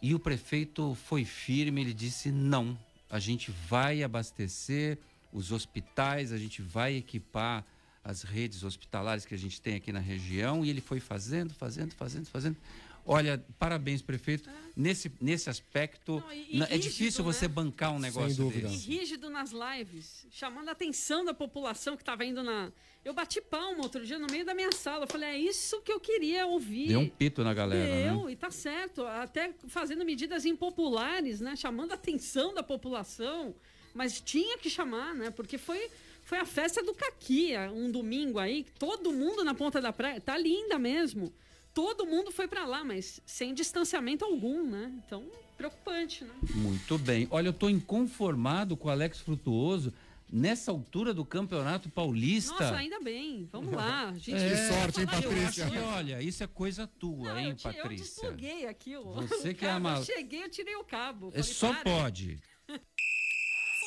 [0.00, 2.78] E o prefeito foi firme, ele disse, não,
[3.10, 4.98] a gente vai abastecer
[5.32, 7.64] os hospitais, a gente vai equipar
[8.06, 11.92] as redes hospitalares que a gente tem aqui na região e ele foi fazendo, fazendo,
[11.92, 12.56] fazendo, fazendo.
[13.04, 14.48] Olha, parabéns, prefeito.
[14.48, 14.52] É.
[14.76, 17.32] Nesse, nesse aspecto, Não, e, e é rígido, difícil né?
[17.32, 18.68] você bancar um negócio Sem dúvida.
[18.68, 18.90] desse.
[18.90, 22.72] E rígido nas lives, chamando a atenção da população que estava indo na.
[23.04, 25.04] Eu bati palma outro dia no meio da minha sala.
[25.04, 26.88] Eu falei, é isso que eu queria ouvir.
[26.88, 28.10] Deu um pito na galera.
[28.10, 28.32] Deu, né?
[28.32, 29.04] e tá certo.
[29.04, 31.54] Até fazendo medidas impopulares, né?
[31.56, 33.54] Chamando a atenção da população.
[33.94, 35.30] Mas tinha que chamar, né?
[35.30, 35.88] Porque foi
[36.26, 40.36] foi a festa do Caquia, um domingo aí, todo mundo na ponta da praia, tá
[40.36, 41.32] linda mesmo.
[41.72, 44.92] Todo mundo foi para lá, mas sem distanciamento algum, né?
[45.06, 45.24] Então,
[45.56, 46.34] preocupante, né?
[46.52, 47.28] Muito bem.
[47.30, 49.94] Olha, eu tô inconformado com o Alex Frutuoso
[50.28, 52.54] nessa altura do Campeonato Paulista.
[52.54, 53.48] Nossa, ainda bem.
[53.52, 54.12] Vamos lá.
[54.18, 55.70] Gente, é, que sorte, hein, Patrícia?
[55.70, 57.82] Que, olha, isso é coisa tua, Não, hein, eu Patrícia?
[57.82, 58.96] Eu despluguei aqui.
[58.96, 59.98] Você que é a mal...
[59.98, 61.30] Eu cheguei, eu tirei o cabo.
[61.32, 61.84] É, só para.
[61.84, 62.40] pode.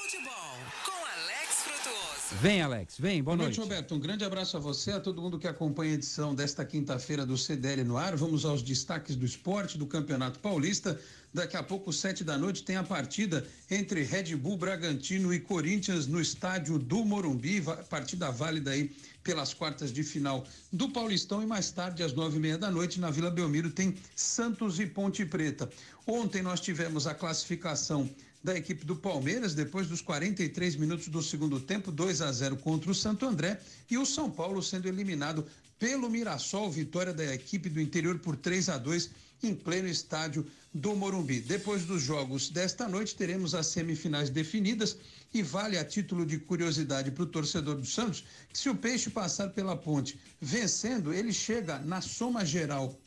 [0.09, 2.41] Futebol com Alex Frutuoso.
[2.41, 3.59] Vem, Alex, vem, boa, boa noite.
[3.59, 3.69] noite.
[3.69, 3.93] Roberto.
[3.93, 7.37] Um grande abraço a você, a todo mundo que acompanha a edição desta quinta-feira do
[7.37, 8.15] CDL no ar.
[8.15, 10.99] Vamos aos destaques do esporte do Campeonato Paulista.
[11.31, 16.07] Daqui a pouco, sete da noite, tem a partida entre Red Bull Bragantino e Corinthians
[16.07, 18.91] no estádio do Morumbi, partida válida aí
[19.23, 20.43] pelas quartas de final
[20.73, 23.95] do Paulistão e mais tarde, às nove e meia da noite, na Vila Belmiro, tem
[24.15, 25.69] Santos e Ponte Preta.
[26.07, 28.09] Ontem nós tivemos a classificação
[28.43, 32.89] da equipe do Palmeiras, depois dos 43 minutos do segundo tempo, 2 a 0 contra
[32.89, 33.59] o Santo André,
[33.89, 35.45] e o São Paulo sendo eliminado
[35.77, 39.09] pelo Mirassol, vitória da equipe do interior por 3 a 2
[39.41, 41.39] em pleno estádio do Morumbi.
[41.39, 44.97] Depois dos jogos desta noite, teremos as semifinais definidas
[45.33, 49.09] e vale a título de curiosidade para o torcedor do Santos que se o Peixe
[49.09, 52.99] passar pela ponte vencendo, ele chega na soma geral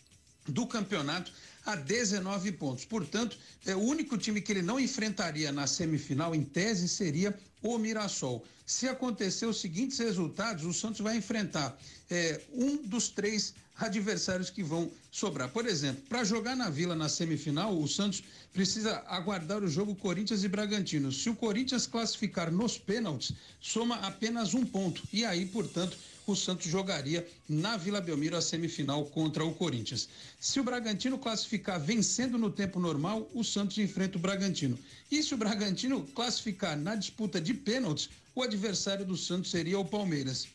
[0.48, 1.32] do campeonato
[1.64, 2.84] a 19 pontos.
[2.84, 3.36] Portanto,
[3.66, 8.44] é o único time que ele não enfrentaria na semifinal, em tese, seria o Mirassol.
[8.66, 11.78] Se acontecer os seguintes resultados, o Santos vai enfrentar
[12.10, 15.48] é, um dos três adversários que vão sobrar.
[15.48, 20.44] Por exemplo, para jogar na Vila na semifinal, o Santos precisa aguardar o jogo Corinthians
[20.44, 21.10] e Bragantino.
[21.10, 25.02] Se o Corinthians classificar nos pênaltis, soma apenas um ponto.
[25.12, 25.96] E aí, portanto,
[26.26, 30.08] o Santos jogaria na Vila Belmiro a semifinal contra o Corinthians.
[30.38, 34.78] Se o Bragantino classificar vencendo no tempo normal, o Santos enfrenta o Bragantino.
[35.10, 39.84] E se o Bragantino classificar na disputa de pênaltis, o adversário do Santos seria o
[39.84, 40.48] Palmeiras.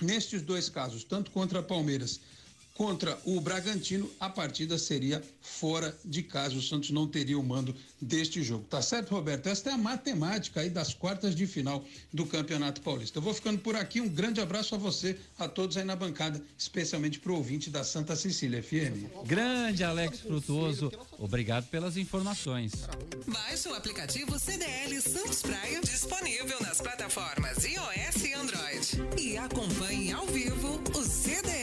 [0.00, 2.20] Nestes dois casos, tanto contra Palmeiras
[2.76, 6.56] contra o Bragantino, a partida seria fora de casa.
[6.56, 8.64] O Santos não teria o mando deste jogo.
[8.64, 9.48] Tá certo, Roberto?
[9.48, 13.18] Esta é a matemática aí das quartas de final do Campeonato Paulista.
[13.18, 14.00] Eu vou ficando por aqui.
[14.00, 17.82] Um grande abraço a você, a todos aí na bancada, especialmente para o ouvinte da
[17.82, 19.24] Santa Cecília FM.
[19.24, 22.72] Grande Alex Frutuoso, obrigado pelas informações.
[23.26, 29.20] Baixe o aplicativo CDL Santos Praia, disponível nas plataformas iOS e Android.
[29.20, 31.55] E acompanhe ao vivo o CDL.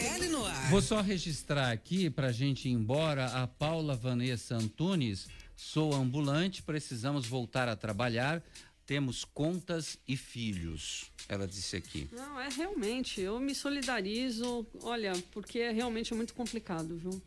[0.74, 5.28] Vou só registrar aqui para a gente ir embora a Paula Vanessa Antunes.
[5.56, 8.42] Sou ambulante, precisamos voltar a trabalhar.
[8.84, 11.12] Temos contas e filhos.
[11.30, 12.10] Ela disse aqui.
[12.12, 13.22] Não, é realmente.
[13.22, 17.22] Eu me solidarizo, olha, porque é realmente muito complicado, viu?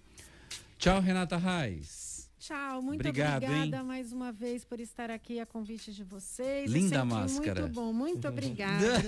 [0.77, 2.16] Tchau, Renata Reis.
[2.47, 3.83] Tchau, muito Obrigado, obrigada hein?
[3.83, 6.71] mais uma vez por estar aqui a convite de vocês.
[6.71, 7.63] Linda máscara.
[7.63, 9.03] Muito bom, muito obrigada.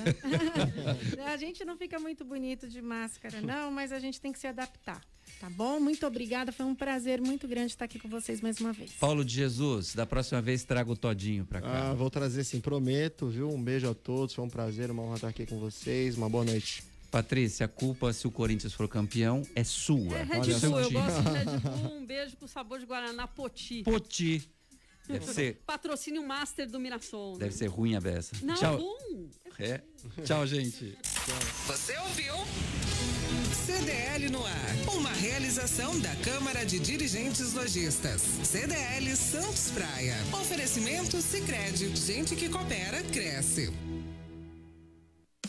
[1.25, 4.49] a gente não fica muito bonito de máscara, não, mas a gente tem que se
[4.49, 5.01] adaptar.
[5.41, 5.79] Tá bom?
[5.79, 6.51] Muito obrigada.
[6.51, 8.91] Foi um prazer muito grande estar aqui com vocês mais uma vez.
[8.95, 11.91] Paulo de Jesus, da próxima vez traga o Todinho para cá.
[11.91, 13.49] Ah, vou trazer sim, prometo, viu?
[13.49, 14.35] Um beijo a todos.
[14.35, 16.17] Foi um prazer, uma honra estar aqui com vocês.
[16.17, 16.83] Uma boa noite.
[17.11, 20.17] Patrícia, a culpa, se o Corinthians for campeão, é sua.
[20.19, 21.97] É Red Bull, eu gosto de Red Bull.
[21.97, 23.83] Um beijo com sabor de Guaraná Poti.
[23.83, 24.51] Poti.
[25.09, 25.63] Deve ser.
[25.67, 27.33] Patrocínio Master do Mirassol.
[27.33, 27.39] Né?
[27.41, 28.37] Deve ser ruim a beça.
[28.43, 28.77] Não, Tchau.
[28.77, 29.29] bom.
[29.59, 29.81] É.
[30.23, 30.97] Tchau, gente.
[31.67, 32.35] Você ouviu?
[33.67, 34.77] CDL no ar.
[34.95, 38.21] Uma realização da Câmara de Dirigentes Lojistas.
[38.45, 40.17] CDL Santos Praia.
[40.33, 41.95] Oferecimento Sicredi.
[41.97, 43.73] Gente que coopera, cresce.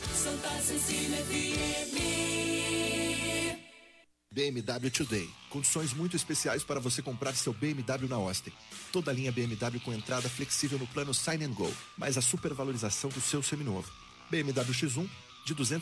[0.07, 1.99] Santa Cecília FM.
[4.31, 5.29] BMW Today.
[5.49, 8.51] Condições muito especiais para você comprar seu BMW na Austin.
[8.91, 13.09] Toda a linha BMW com entrada flexível no plano Sign and Go, mais a supervalorização
[13.09, 13.91] do seu seminovo.
[14.29, 15.09] BMW X1
[15.45, 15.77] de 200